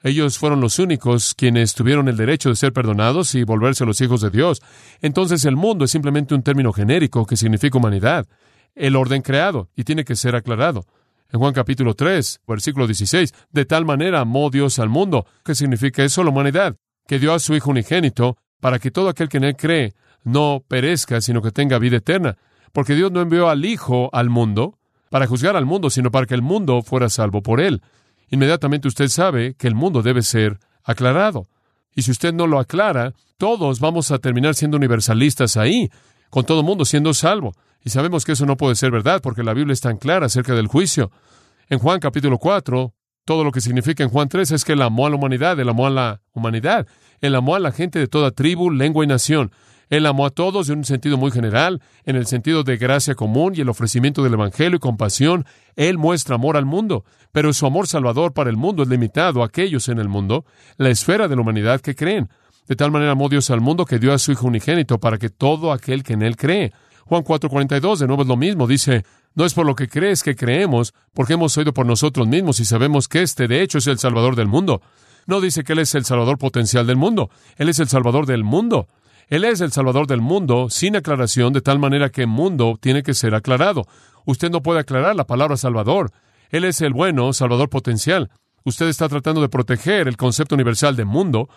Ellos 0.02 0.38
fueron 0.38 0.62
los 0.62 0.78
únicos 0.78 1.34
quienes 1.34 1.74
tuvieron 1.74 2.08
el 2.08 2.16
derecho 2.16 2.48
de 2.48 2.56
ser 2.56 2.72
perdonados 2.72 3.34
y 3.34 3.44
volverse 3.44 3.84
los 3.84 4.00
hijos 4.00 4.22
de 4.22 4.30
Dios. 4.30 4.62
Entonces 5.02 5.44
el 5.44 5.56
mundo 5.56 5.84
es 5.84 5.90
simplemente 5.90 6.34
un 6.34 6.42
término 6.42 6.72
genérico 6.72 7.26
que 7.26 7.36
significa 7.36 7.76
humanidad, 7.76 8.26
el 8.74 8.96
orden 8.96 9.20
creado, 9.20 9.68
y 9.76 9.84
tiene 9.84 10.04
que 10.04 10.16
ser 10.16 10.36
aclarado. 10.36 10.86
En 11.32 11.38
Juan 11.40 11.52
capítulo 11.52 11.94
3, 11.94 12.40
versículo 12.46 12.87
16, 12.87 13.32
de 13.50 13.64
tal 13.64 13.84
manera 13.84 14.20
amó 14.20 14.50
Dios 14.50 14.78
al 14.78 14.88
mundo. 14.88 15.26
¿Qué 15.44 15.54
significa 15.54 16.02
eso? 16.02 16.25
La 16.25 16.30
humanidad, 16.30 16.76
que 17.06 17.18
dio 17.18 17.32
a 17.32 17.38
su 17.38 17.54
Hijo 17.54 17.70
unigénito 17.70 18.37
para 18.60 18.78
que 18.78 18.90
todo 18.90 19.08
aquel 19.08 19.28
que 19.28 19.38
en 19.38 19.44
él 19.44 19.56
cree 19.56 19.94
no 20.25 20.64
perezca, 20.66 21.20
sino 21.20 21.40
que 21.40 21.50
tenga 21.50 21.78
vida 21.78 21.99
eterna. 21.99 22.37
Porque 22.72 22.94
Dios 22.94 23.12
no 23.12 23.20
envió 23.20 23.49
al 23.49 23.64
Hijo 23.64 24.10
al 24.12 24.28
mundo 24.28 24.78
para 25.08 25.26
juzgar 25.26 25.56
al 25.56 25.66
mundo, 25.66 25.90
sino 25.90 26.10
para 26.10 26.26
que 26.26 26.34
el 26.34 26.42
mundo 26.42 26.82
fuera 26.82 27.08
salvo 27.08 27.42
por 27.42 27.60
él 27.60 27.82
inmediatamente 28.30 28.88
usted 28.88 29.08
sabe 29.08 29.54
que 29.54 29.66
el 29.66 29.75
mundo 29.75 30.02
debe 30.02 30.22
ser 30.22 30.58
aclarado. 30.84 31.49
Y 31.94 32.02
si 32.02 32.12
usted 32.12 32.32
no 32.32 32.46
lo 32.46 32.58
aclara, 32.58 33.12
todos 33.37 33.80
vamos 33.80 34.10
a 34.10 34.18
terminar 34.18 34.54
siendo 34.54 34.76
universalistas 34.76 35.56
ahí, 35.56 35.90
con 36.30 36.44
todo 36.44 36.62
mundo 36.62 36.84
siendo 36.84 37.12
salvo. 37.12 37.52
Y 37.84 37.90
sabemos 37.90 38.25
que 38.25 38.32
eso 38.32 38.46
no 38.46 38.56
puede 38.56 38.75
ser 38.75 38.90
verdad 38.90 39.20
porque 39.22 39.42
la 39.42 39.54
Biblia 39.54 39.72
es 39.72 39.80
tan 39.80 39.96
clara 39.99 40.26
acerca 40.26 40.54
del 40.54 40.66
juicio. 40.66 41.10
En 41.68 41.78
Juan 41.78 42.00
capítulo 42.00 42.38
4, 42.38 42.94
todo 43.25 43.44
lo 43.44 43.52
que 43.52 43.60
significa 43.60 44.02
en 44.02 44.10
Juan 44.10 44.28
3 44.28 44.50
es 44.52 44.64
que 44.64 44.73
él 44.73 44.82
amó 44.82 45.06
a 45.06 45.10
la 45.10 45.16
humanidad, 45.16 45.58
él 45.60 45.69
amó 45.69 45.86
a 45.86 45.90
la 45.90 46.21
humanidad, 46.32 46.86
él 47.21 47.34
amó 47.34 47.54
a 47.54 47.60
la 47.60 47.73
gente 47.73 47.99
de 47.99 48.08
toda 48.08 48.30
tribu, 48.30 48.71
lengua 48.71 49.04
y 49.04 49.06
nación. 49.06 49.52
Él 49.88 50.06
amó 50.06 50.25
a 50.25 50.30
todos 50.30 50.69
en 50.71 50.78
un 50.78 50.84
sentido 50.84 51.16
muy 51.16 51.32
general, 51.32 51.82
en 52.04 52.14
el 52.14 52.26
sentido 52.26 52.62
de 52.62 52.76
gracia 52.76 53.16
común 53.16 53.54
y 53.56 53.60
el 53.60 53.69
ofrecimiento 53.69 54.23
del 54.23 54.34
Evangelio 54.34 54.76
y 54.76 54.80
compasión. 54.80 55.45
Él 55.75 55.99
muestra 55.99 56.36
amor 56.36 56.56
al 56.56 56.64
mundo, 56.64 57.04
pero 57.32 57.52
su 57.52 57.66
amor 57.66 57.88
salvador 57.88 58.32
para 58.32 58.50
el 58.50 58.56
mundo 58.56 58.84
es 58.84 58.88
limitado 58.88 59.43
a 59.43 59.47
aquellos 59.47 59.88
en 59.88 59.99
el 59.99 60.08
mundo, 60.08 60.45
la 60.76 60.90
esfera 60.90 61.26
de 61.26 61.34
la 61.34 61.43
humanidad 61.43 61.80
que 61.80 61.97
creen. 61.97 62.30
De 62.68 62.76
tal 62.76 62.90
manera 62.90 63.12
amó 63.12 63.28
Dios 63.28 63.50
al 63.50 63.60
mundo 63.60 63.84
que 63.84 63.99
dio 63.99 64.12
a 64.12 64.18
su 64.18 64.32
Hijo 64.32 64.46
unigénito 64.46 64.99
para 64.99 65.18
que 65.18 65.30
todo 65.30 65.73
aquel 65.73 66.02
que 66.02 66.12
en 66.12 66.23
él 66.23 66.36
cree. 66.36 66.73
Juan 67.06 67.25
4:42 67.25 67.99
de 67.99 68.06
nuevo 68.06 68.23
es 68.23 68.28
lo 68.28 68.36
mismo, 68.36 68.66
dice, 68.66 69.04
no 69.34 69.44
es 69.44 69.54
por 69.54 69.66
lo 69.66 69.75
que 69.75 69.88
crees 69.88 70.23
que 70.23 70.36
creemos, 70.36 70.94
porque 71.14 71.34
hemos 71.34 71.56
oído 71.56 71.73
por 71.73 71.86
nosotros 71.86 72.26
mismos 72.26 72.60
y 72.60 72.64
sabemos 72.64 73.08
que 73.08 73.23
este 73.23 73.49
de 73.49 73.62
hecho 73.62 73.78
es 73.78 73.86
el 73.86 73.99
Salvador 73.99 74.36
del 74.36 74.49
mundo. 74.49 74.82
No 75.26 75.40
dice 75.40 75.64
que 75.64 75.75
Él 75.75 75.80
es 75.80 75.94
el 75.94 76.04
Salvador 76.04 76.38
potencial 76.38 76.86
del 76.86 76.96
mundo, 76.96 77.30
Él 77.56 77.68
es 77.68 77.78
el 77.78 77.88
Salvador 77.88 78.26
del 78.26 78.44
mundo. 78.44 78.88
Él 79.30 79.44
es 79.44 79.60
el 79.60 79.70
Salvador 79.70 80.08
del 80.08 80.20
mundo 80.20 80.68
sin 80.70 80.96
aclaración, 80.96 81.52
de 81.52 81.60
tal 81.60 81.78
manera 81.78 82.10
que 82.10 82.26
mundo 82.26 82.76
tiene 82.80 83.04
que 83.04 83.14
ser 83.14 83.36
aclarado. 83.36 83.86
Usted 84.25 84.50
no 84.50 84.60
puede 84.60 84.80
aclarar 84.80 85.14
la 85.14 85.25
palabra 85.25 85.56
Salvador. 85.56 86.10
Él 86.50 86.64
es 86.64 86.80
el 86.80 86.92
bueno 86.92 87.32
Salvador 87.32 87.70
potencial. 87.70 88.28
Usted 88.64 88.88
está 88.88 89.08
tratando 89.08 89.40
de 89.40 89.49
proteger 89.49 90.08
el 90.08 90.16
concepto 90.16 90.56
universal 90.56 90.96
de 90.96 91.04
mundo 91.04 91.49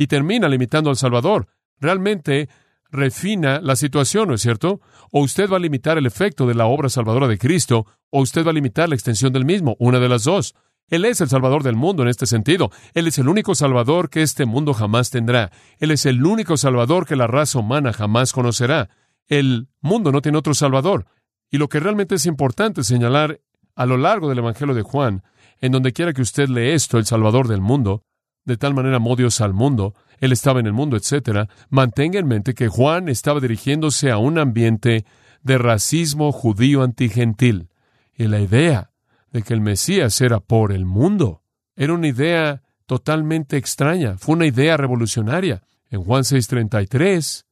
y 0.00 0.06
termina 0.06 0.48
limitando 0.48 0.88
al 0.88 0.96
Salvador. 0.96 1.48
Realmente 1.78 2.48
refina 2.90 3.60
la 3.60 3.76
situación, 3.76 4.28
¿no 4.28 4.34
es 4.34 4.40
cierto? 4.40 4.80
O 5.12 5.20
usted 5.20 5.46
va 5.50 5.58
a 5.58 5.60
limitar 5.60 5.98
el 5.98 6.06
efecto 6.06 6.46
de 6.46 6.54
la 6.54 6.64
obra 6.64 6.88
salvadora 6.88 7.28
de 7.28 7.36
Cristo, 7.36 7.84
o 8.08 8.22
usted 8.22 8.46
va 8.46 8.50
a 8.50 8.54
limitar 8.54 8.88
la 8.88 8.94
extensión 8.94 9.30
del 9.30 9.44
mismo, 9.44 9.76
una 9.78 10.00
de 10.00 10.08
las 10.08 10.24
dos. 10.24 10.54
Él 10.88 11.04
es 11.04 11.20
el 11.20 11.28
Salvador 11.28 11.62
del 11.62 11.76
mundo 11.76 12.02
en 12.02 12.08
este 12.08 12.24
sentido. 12.24 12.70
Él 12.94 13.08
es 13.08 13.18
el 13.18 13.28
único 13.28 13.54
Salvador 13.54 14.08
que 14.08 14.22
este 14.22 14.46
mundo 14.46 14.72
jamás 14.72 15.10
tendrá. 15.10 15.52
Él 15.78 15.90
es 15.90 16.06
el 16.06 16.24
único 16.24 16.56
Salvador 16.56 17.06
que 17.06 17.14
la 17.14 17.26
raza 17.26 17.58
humana 17.58 17.92
jamás 17.92 18.32
conocerá. 18.32 18.88
El 19.28 19.68
mundo 19.82 20.12
no 20.12 20.22
tiene 20.22 20.38
otro 20.38 20.54
Salvador. 20.54 21.04
Y 21.50 21.58
lo 21.58 21.68
que 21.68 21.78
realmente 21.78 22.14
es 22.14 22.24
importante 22.24 22.84
señalar 22.84 23.42
a 23.76 23.84
lo 23.84 23.98
largo 23.98 24.30
del 24.30 24.38
Evangelio 24.38 24.74
de 24.74 24.80
Juan, 24.80 25.24
en 25.60 25.72
donde 25.72 25.92
quiera 25.92 26.14
que 26.14 26.22
usted 26.22 26.48
lee 26.48 26.70
esto, 26.70 26.96
el 26.96 27.04
Salvador 27.04 27.48
del 27.48 27.60
mundo, 27.60 28.02
de 28.44 28.56
tal 28.56 28.74
manera 28.74 28.96
amó 28.96 29.16
Dios 29.16 29.40
al 29.40 29.52
mundo, 29.52 29.94
Él 30.18 30.32
estaba 30.32 30.60
en 30.60 30.66
el 30.66 30.72
mundo, 30.72 30.96
etc., 30.96 31.48
mantenga 31.68 32.18
en 32.18 32.26
mente 32.26 32.54
que 32.54 32.68
Juan 32.68 33.08
estaba 33.08 33.40
dirigiéndose 33.40 34.10
a 34.10 34.18
un 34.18 34.38
ambiente 34.38 35.04
de 35.42 35.58
racismo 35.58 36.32
judío 36.32 36.82
antigentil. 36.82 37.68
Y 38.16 38.26
la 38.26 38.40
idea 38.40 38.90
de 39.32 39.42
que 39.42 39.54
el 39.54 39.60
Mesías 39.60 40.20
era 40.20 40.40
por 40.40 40.72
el 40.72 40.84
mundo. 40.84 41.42
Era 41.76 41.94
una 41.94 42.08
idea 42.08 42.62
totalmente 42.86 43.56
extraña, 43.56 44.18
fue 44.18 44.34
una 44.34 44.46
idea 44.46 44.76
revolucionaria. 44.76 45.62
En 45.90 46.02
Juan 46.02 46.24
6:33, 46.24 47.44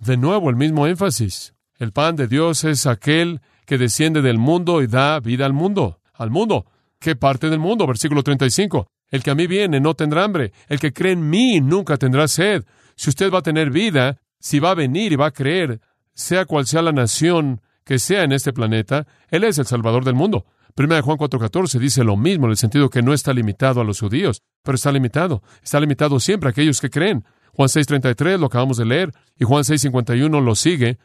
de 0.00 0.16
nuevo 0.16 0.50
el 0.50 0.56
mismo 0.56 0.86
énfasis. 0.86 1.54
El 1.78 1.92
pan 1.92 2.16
de 2.16 2.26
Dios 2.26 2.64
es 2.64 2.86
aquel 2.86 3.40
que 3.66 3.78
desciende 3.78 4.22
del 4.22 4.38
mundo 4.38 4.82
y 4.82 4.86
da 4.86 5.20
vida 5.20 5.46
al 5.46 5.52
mundo. 5.52 6.00
Al 6.14 6.30
mundo. 6.30 6.66
¿Qué 6.98 7.16
parte 7.16 7.48
del 7.48 7.58
mundo? 7.58 7.86
Versículo 7.86 8.22
35. 8.22 8.86
El 9.10 9.22
que 9.22 9.30
a 9.30 9.34
mí 9.34 9.46
viene 9.46 9.80
no 9.80 9.94
tendrá 9.94 10.24
hambre. 10.24 10.52
El 10.68 10.78
que 10.78 10.92
cree 10.92 11.12
en 11.12 11.28
mí 11.28 11.60
nunca 11.60 11.96
tendrá 11.96 12.28
sed. 12.28 12.64
Si 12.96 13.10
usted 13.10 13.32
va 13.32 13.38
a 13.38 13.42
tener 13.42 13.70
vida, 13.70 14.18
si 14.38 14.58
va 14.58 14.70
a 14.70 14.74
venir 14.74 15.12
y 15.12 15.16
va 15.16 15.26
a 15.26 15.32
creer, 15.32 15.80
sea 16.14 16.44
cual 16.44 16.66
sea 16.66 16.82
la 16.82 16.92
nación 16.92 17.60
que 17.84 17.98
sea 17.98 18.22
en 18.22 18.32
este 18.32 18.52
planeta, 18.52 19.06
Él 19.28 19.44
es 19.44 19.58
el 19.58 19.66
Salvador 19.66 20.04
del 20.04 20.14
mundo. 20.14 20.46
Primera 20.74 20.96
de 20.96 21.02
Juan 21.02 21.18
4:14 21.18 21.78
dice 21.78 22.04
lo 22.04 22.16
mismo 22.16 22.46
en 22.46 22.52
el 22.52 22.56
sentido 22.56 22.90
que 22.90 23.02
no 23.02 23.12
está 23.12 23.32
limitado 23.32 23.80
a 23.80 23.84
los 23.84 24.00
judíos, 24.00 24.42
pero 24.62 24.76
está 24.76 24.92
limitado. 24.92 25.42
Está 25.62 25.80
limitado 25.80 26.20
siempre 26.20 26.48
a 26.48 26.50
aquellos 26.50 26.80
que 26.80 26.90
creen. 26.90 27.24
Juan 27.52 27.68
6:33 27.68 28.38
lo 28.38 28.46
acabamos 28.46 28.76
de 28.76 28.84
leer 28.84 29.12
y 29.38 29.44
Juan 29.44 29.64
6:51 29.64 30.40
lo 30.40 30.54
sigue. 30.54 30.98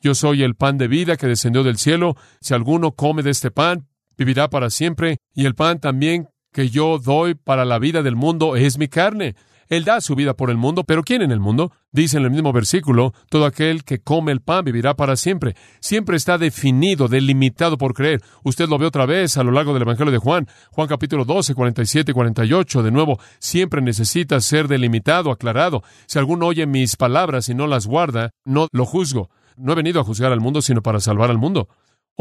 Yo 0.00 0.14
soy 0.14 0.42
el 0.42 0.54
pan 0.54 0.78
de 0.78 0.88
vida 0.88 1.16
que 1.16 1.26
descendió 1.26 1.62
del 1.62 1.76
cielo. 1.76 2.16
Si 2.40 2.54
alguno 2.54 2.92
come 2.92 3.22
de 3.22 3.30
este 3.30 3.50
pan, 3.50 3.86
vivirá 4.16 4.48
para 4.48 4.70
siempre. 4.70 5.18
Y 5.34 5.44
el 5.44 5.54
pan 5.54 5.78
también 5.78 6.28
que 6.52 6.68
yo 6.68 6.98
doy 6.98 7.34
para 7.34 7.64
la 7.64 7.78
vida 7.78 8.02
del 8.02 8.16
mundo 8.16 8.56
es 8.56 8.78
mi 8.78 8.88
carne. 8.88 9.34
Él 9.70 9.84
da 9.84 10.00
su 10.00 10.16
vida 10.16 10.34
por 10.34 10.50
el 10.50 10.56
mundo, 10.56 10.82
pero 10.82 11.04
¿quién 11.04 11.22
en 11.22 11.30
el 11.30 11.38
mundo? 11.38 11.70
Dice 11.92 12.18
en 12.18 12.24
el 12.24 12.32
mismo 12.32 12.52
versículo, 12.52 13.14
todo 13.28 13.46
aquel 13.46 13.84
que 13.84 14.00
come 14.00 14.32
el 14.32 14.40
pan 14.40 14.64
vivirá 14.64 14.94
para 14.94 15.14
siempre. 15.14 15.54
Siempre 15.78 16.16
está 16.16 16.38
definido, 16.38 17.06
delimitado 17.06 17.78
por 17.78 17.94
creer. 17.94 18.20
Usted 18.42 18.68
lo 18.68 18.78
ve 18.78 18.86
otra 18.86 19.06
vez 19.06 19.36
a 19.36 19.44
lo 19.44 19.52
largo 19.52 19.72
del 19.72 19.82
Evangelio 19.82 20.10
de 20.10 20.18
Juan, 20.18 20.48
Juan 20.72 20.88
capítulo 20.88 21.24
12, 21.24 21.54
47 21.54 22.10
y 22.10 22.14
48. 22.14 22.82
De 22.82 22.90
nuevo, 22.90 23.20
siempre 23.38 23.80
necesita 23.80 24.40
ser 24.40 24.66
delimitado, 24.66 25.30
aclarado. 25.30 25.84
Si 26.06 26.18
alguno 26.18 26.46
oye 26.46 26.66
mis 26.66 26.96
palabras 26.96 27.48
y 27.48 27.54
no 27.54 27.68
las 27.68 27.86
guarda, 27.86 28.30
no 28.44 28.66
lo 28.72 28.84
juzgo. 28.84 29.30
No 29.56 29.72
he 29.72 29.76
venido 29.76 30.00
a 30.00 30.04
juzgar 30.04 30.32
al 30.32 30.40
mundo, 30.40 30.62
sino 30.62 30.82
para 30.82 30.98
salvar 30.98 31.30
al 31.30 31.38
mundo. 31.38 31.68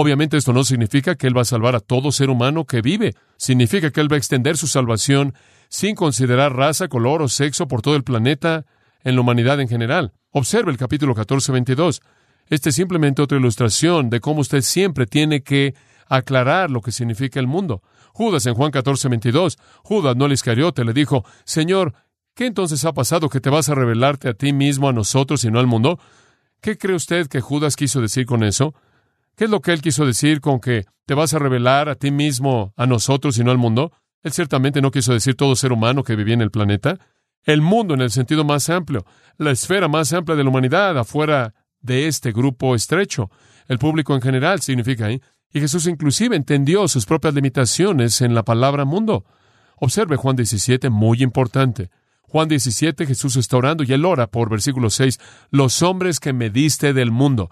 Obviamente 0.01 0.37
esto 0.37 0.53
no 0.53 0.63
significa 0.63 1.15
que 1.15 1.27
Él 1.27 1.35
va 1.35 1.41
a 1.41 1.45
salvar 1.45 1.75
a 1.75 1.81
todo 1.81 2.13
ser 2.13 2.29
humano 2.29 2.63
que 2.63 2.81
vive. 2.81 3.15
Significa 3.35 3.91
que 3.91 3.99
Él 3.99 4.09
va 4.09 4.15
a 4.15 4.17
extender 4.17 4.55
su 4.55 4.67
salvación 4.67 5.33
sin 5.67 5.93
considerar 5.93 6.55
raza, 6.55 6.87
color 6.87 7.21
o 7.21 7.27
sexo 7.27 7.67
por 7.67 7.81
todo 7.81 7.97
el 7.97 8.05
planeta, 8.05 8.65
en 9.03 9.15
la 9.15 9.21
humanidad 9.21 9.59
en 9.59 9.67
general. 9.67 10.13
Observe 10.31 10.71
el 10.71 10.77
capítulo 10.77 11.13
14, 11.13 11.51
22. 11.51 12.01
Este 12.47 12.69
es 12.69 12.75
simplemente 12.75 13.21
otra 13.21 13.39
ilustración 13.39 14.09
de 14.09 14.21
cómo 14.21 14.39
usted 14.39 14.61
siempre 14.61 15.05
tiene 15.05 15.43
que 15.43 15.75
aclarar 16.07 16.71
lo 16.71 16.79
que 16.79 16.93
significa 16.93 17.41
el 17.41 17.47
mundo. 17.47 17.83
Judas 18.13 18.45
en 18.45 18.53
Juan 18.53 18.71
14, 18.71 19.09
22, 19.09 19.57
Judas, 19.83 20.15
no 20.15 20.27
el 20.27 20.31
Iscariote, 20.31 20.85
le 20.85 20.93
dijo, 20.93 21.25
Señor, 21.43 21.93
¿qué 22.35 22.45
entonces 22.45 22.85
ha 22.85 22.93
pasado 22.93 23.27
que 23.27 23.41
te 23.41 23.49
vas 23.49 23.67
a 23.67 23.75
revelarte 23.75 24.29
a 24.29 24.33
ti 24.33 24.53
mismo, 24.53 24.87
a 24.87 24.93
nosotros 24.93 25.43
y 25.43 25.51
no 25.51 25.59
al 25.59 25.67
mundo? 25.67 25.99
¿Qué 26.61 26.77
cree 26.77 26.95
usted 26.95 27.27
que 27.27 27.41
Judas 27.41 27.75
quiso 27.75 27.99
decir 27.99 28.25
con 28.25 28.45
eso? 28.45 28.73
¿Qué 29.39 29.45
es 29.45 29.51
lo 29.51 29.61
que 29.61 29.71
él 29.71 29.81
quiso 29.81 30.05
decir 30.05 30.41
con 30.41 30.59
que 30.59 30.85
te 31.05 31.13
vas 31.13 31.33
a 31.33 31.39
revelar 31.39 31.87
a 31.87 31.95
ti 31.95 32.11
mismo, 32.11 32.73
a 32.75 32.85
nosotros 32.85 33.37
y 33.37 33.43
no 33.45 33.51
al 33.51 33.57
mundo? 33.57 33.93
Él 34.21 34.33
ciertamente 34.33 34.81
no 34.81 34.91
quiso 34.91 35.13
decir 35.13 35.35
todo 35.35 35.55
ser 35.55 35.71
humano 35.71 36.03
que 36.03 36.17
vivía 36.17 36.33
en 36.33 36.41
el 36.41 36.51
planeta. 36.51 36.99
El 37.45 37.61
mundo 37.61 37.93
en 37.93 38.01
el 38.01 38.11
sentido 38.11 38.43
más 38.43 38.69
amplio, 38.69 39.05
la 39.37 39.51
esfera 39.51 39.87
más 39.87 40.11
amplia 40.11 40.35
de 40.35 40.43
la 40.43 40.49
humanidad, 40.49 40.97
afuera 40.97 41.53
de 41.79 42.07
este 42.09 42.33
grupo 42.33 42.75
estrecho. 42.75 43.31
El 43.69 43.79
público 43.79 44.13
en 44.13 44.21
general 44.21 44.59
significa 44.59 45.05
ahí. 45.05 45.21
Y 45.53 45.61
Jesús 45.61 45.87
inclusive 45.87 46.35
entendió 46.35 46.85
sus 46.89 47.05
propias 47.05 47.33
limitaciones 47.33 48.19
en 48.19 48.35
la 48.35 48.43
palabra 48.43 48.83
mundo. 48.83 49.23
Observe 49.77 50.17
Juan 50.17 50.35
17, 50.35 50.89
muy 50.89 51.23
importante. 51.23 51.91
Juan 52.23 52.49
17, 52.49 53.05
Jesús 53.05 53.37
está 53.37 53.55
orando 53.55 53.85
y 53.85 53.93
él 53.93 54.03
ora 54.03 54.27
por 54.27 54.49
versículo 54.49 54.89
6, 54.89 55.17
los 55.49 55.81
hombres 55.81 56.19
que 56.19 56.33
me 56.33 56.49
diste 56.49 56.91
del 56.91 57.11
mundo. 57.11 57.49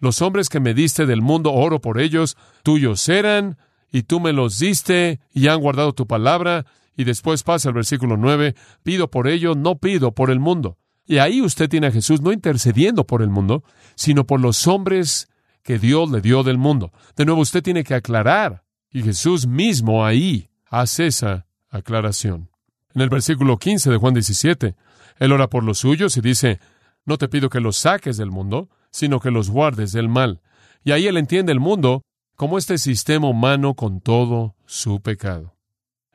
Los 0.00 0.22
hombres 0.22 0.48
que 0.48 0.60
me 0.60 0.74
diste 0.74 1.06
del 1.06 1.22
mundo, 1.22 1.52
oro 1.52 1.80
por 1.80 2.00
ellos, 2.00 2.36
tuyos 2.62 3.08
eran, 3.08 3.58
y 3.92 4.02
tú 4.02 4.18
me 4.18 4.32
los 4.32 4.58
diste, 4.58 5.20
y 5.32 5.48
han 5.48 5.60
guardado 5.60 5.92
tu 5.92 6.06
palabra. 6.06 6.66
Y 6.96 7.04
después 7.04 7.42
pasa 7.42 7.68
el 7.68 7.74
versículo 7.74 8.16
9, 8.16 8.54
pido 8.82 9.10
por 9.10 9.28
ellos, 9.28 9.56
no 9.56 9.76
pido 9.78 10.12
por 10.12 10.30
el 10.30 10.40
mundo. 10.40 10.78
Y 11.06 11.18
ahí 11.18 11.42
usted 11.42 11.68
tiene 11.68 11.88
a 11.88 11.92
Jesús 11.92 12.20
no 12.20 12.32
intercediendo 12.32 13.06
por 13.06 13.22
el 13.22 13.30
mundo, 13.30 13.62
sino 13.94 14.26
por 14.26 14.40
los 14.40 14.66
hombres 14.66 15.28
que 15.62 15.78
Dios 15.78 16.10
le 16.10 16.20
dio 16.20 16.42
del 16.42 16.56
mundo. 16.56 16.92
De 17.16 17.24
nuevo, 17.24 17.40
usted 17.40 17.62
tiene 17.62 17.84
que 17.84 17.94
aclarar. 17.94 18.64
Y 18.90 19.02
Jesús 19.02 19.46
mismo 19.46 20.04
ahí 20.04 20.50
hace 20.66 21.06
esa 21.06 21.46
aclaración. 21.68 22.48
En 22.94 23.02
el 23.02 23.08
versículo 23.08 23.58
15 23.58 23.90
de 23.90 23.96
Juan 23.96 24.14
17, 24.14 24.74
Él 25.18 25.32
ora 25.32 25.48
por 25.48 25.62
los 25.62 25.78
suyos 25.78 26.16
y 26.16 26.20
dice, 26.20 26.58
no 27.04 27.18
te 27.18 27.28
pido 27.28 27.50
que 27.50 27.60
los 27.60 27.76
saques 27.76 28.16
del 28.16 28.30
mundo, 28.30 28.68
sino 28.90 29.20
que 29.20 29.30
los 29.30 29.50
guardes 29.50 29.92
del 29.92 30.08
mal. 30.08 30.40
Y 30.84 30.92
ahí 30.92 31.06
Él 31.06 31.16
entiende 31.16 31.52
el 31.52 31.60
mundo 31.60 32.02
como 32.36 32.58
este 32.58 32.78
sistema 32.78 33.28
humano 33.28 33.74
con 33.74 34.00
todo 34.00 34.56
su 34.66 35.00
pecado. 35.00 35.56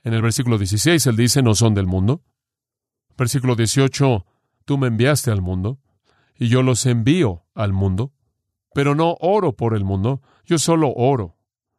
En 0.03 0.13
el 0.13 0.21
versículo 0.21 0.57
16 0.57 1.05
Él 1.07 1.15
dice, 1.15 1.41
no 1.41 1.55
son 1.55 1.73
del 1.73 1.87
mundo. 1.87 2.23
Versículo 3.17 3.55
18, 3.55 4.25
tú 4.65 4.77
me 4.77 4.87
enviaste 4.87 5.31
al 5.31 5.41
mundo, 5.41 5.79
y 6.37 6.47
yo 6.47 6.63
los 6.63 6.85
envío 6.85 7.45
al 7.53 7.73
mundo. 7.73 8.11
Pero 8.73 8.93
no 8.93 9.15
oro 9.21 9.53
por 9.53 9.75
el 9.75 9.85
mundo, 9.85 10.21
yo 10.45 10.57
solo 10.59 10.91
oro 10.93 11.37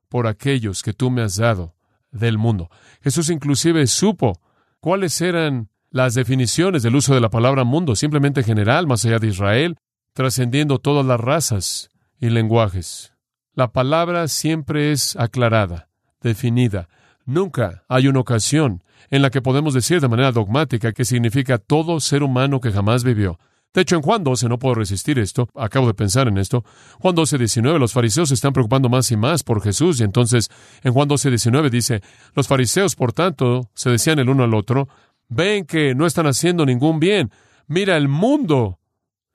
por 0.09 0.27
aquellos 0.27 0.83
que 0.83 0.95
tú 0.95 1.11
me 1.11 1.23
has 1.23 1.37
dado 1.37 1.75
del 2.11 2.39
mundo. 2.39 2.71
Jesús 3.03 3.29
inclusive 3.31 3.87
supo 3.87 4.41
cuáles 4.81 5.21
eran 5.21 5.69
las 5.91 6.15
definiciones 6.15 6.83
del 6.83 6.97
uso 6.97 7.15
de 7.15 7.21
la 7.21 7.31
palabra 7.31 7.65
mundo, 7.65 7.97
simplemente 7.97 8.43
general, 8.43 8.87
más 8.87 9.05
allá 9.05 9.19
de 9.19 9.29
Israel, 9.29 9.77
trascendiendo 10.17 10.79
todas 10.79 11.05
las 11.05 11.21
razas 11.21 11.91
y 12.19 12.31
lenguajes. 12.31 13.13
La 13.53 13.73
palabra 13.73 14.29
siempre 14.29 14.91
es 14.91 15.15
aclarada, 15.15 15.91
definida. 16.23 16.89
Nunca 17.27 17.85
hay 17.87 18.09
una 18.09 18.21
ocasión 18.21 18.83
en 19.11 19.21
la 19.21 19.29
que 19.29 19.43
podemos 19.43 19.75
decir 19.75 20.01
de 20.01 20.09
manera 20.09 20.33
dogmática 20.33 20.93
que 20.93 21.05
significa 21.05 21.59
todo 21.59 22.01
ser 22.01 22.23
humano 22.23 22.63
que 22.63 22.73
jamás 22.73 23.05
vivió. 23.05 23.39
De 23.75 23.83
hecho, 23.83 23.97
en 23.97 24.01
Juan 24.01 24.25
12, 24.25 24.49
no 24.49 24.59
puedo 24.59 24.77
resistir 24.77 25.19
esto, 25.19 25.51
acabo 25.55 25.87
de 25.87 25.93
pensar 25.93 26.29
en 26.29 26.39
esto, 26.39 26.65
Juan 26.99 27.15
12, 27.15 27.37
19, 27.37 27.79
los 27.79 27.93
fariseos 27.93 28.31
se 28.31 28.37
están 28.37 28.55
preocupando 28.55 28.89
más 28.89 29.13
y 29.13 29.19
más 29.19 29.43
por 29.43 29.63
Jesús, 29.63 30.01
y 30.01 30.05
entonces 30.05 30.49
en 30.83 30.95
Juan 30.95 31.09
12, 31.09 31.29
19 31.29 31.69
dice, 31.69 32.01
los 32.35 32.49
fariseos, 32.49 32.97
por 32.97 33.13
tanto, 33.13 33.69
se 33.75 33.91
decían 33.91 34.19
el 34.19 34.31
uno 34.31 34.45
al 34.45 34.55
otro, 34.55 34.89
ven 35.29 35.67
que 35.67 35.95
no 35.95 36.07
están 36.07 36.27
haciendo 36.27 36.65
ningún 36.65 37.01
bien, 37.01 37.31
mira, 37.67 37.99
el 37.99 38.09
mundo 38.09 38.79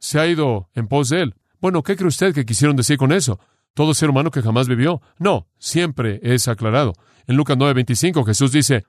se 0.02 0.20
ha 0.20 0.28
ido 0.28 0.70
en 0.74 0.88
pos 0.88 1.10
de 1.10 1.22
él. 1.22 1.36
Bueno, 1.62 1.84
¿qué 1.84 1.96
cree 1.96 2.08
usted 2.08 2.34
que 2.34 2.46
quisieron 2.46 2.76
decir 2.76 2.98
con 2.98 3.14
eso? 3.14 3.40
¿Todo 3.74 3.94
ser 3.94 4.10
humano 4.10 4.32
que 4.32 4.42
jamás 4.42 4.68
vivió? 4.68 5.02
No, 5.20 5.48
siempre 5.60 6.20
es 6.24 6.48
aclarado. 6.48 6.94
En 7.28 7.38
Lucas 7.38 7.56
9, 7.58 7.76
25 7.76 8.26
Jesús 8.26 8.52
dice, 8.52 8.84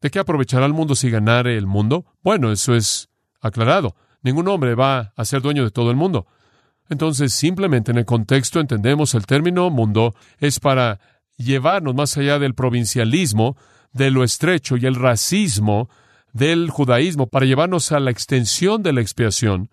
¿de 0.00 0.10
qué 0.10 0.18
aprovechará 0.18 0.66
el 0.66 0.74
mundo 0.74 0.94
si 0.94 1.10
ganare 1.10 1.56
el 1.56 1.66
mundo? 1.66 2.04
Bueno, 2.22 2.52
eso 2.52 2.74
es 2.74 3.08
aclarado. 3.40 3.96
Ningún 4.22 4.46
hombre 4.48 4.74
va 4.74 5.12
a 5.16 5.24
ser 5.24 5.40
dueño 5.40 5.64
de 5.64 5.70
todo 5.70 5.90
el 5.90 5.96
mundo. 5.96 6.26
Entonces, 6.90 7.32
simplemente 7.32 7.90
en 7.90 7.98
el 7.98 8.04
contexto 8.04 8.60
entendemos 8.60 9.14
el 9.14 9.26
término 9.26 9.70
mundo 9.70 10.14
es 10.38 10.60
para 10.60 11.00
llevarnos 11.38 11.94
más 11.94 12.16
allá 12.18 12.38
del 12.38 12.54
provincialismo, 12.54 13.56
de 13.92 14.10
lo 14.10 14.22
estrecho 14.22 14.76
y 14.76 14.84
el 14.84 14.96
racismo 14.96 15.88
del 16.32 16.68
judaísmo, 16.68 17.26
para 17.26 17.46
llevarnos 17.46 17.90
a 17.90 18.00
la 18.00 18.10
extensión 18.10 18.82
de 18.82 18.92
la 18.92 19.00
expiación, 19.00 19.70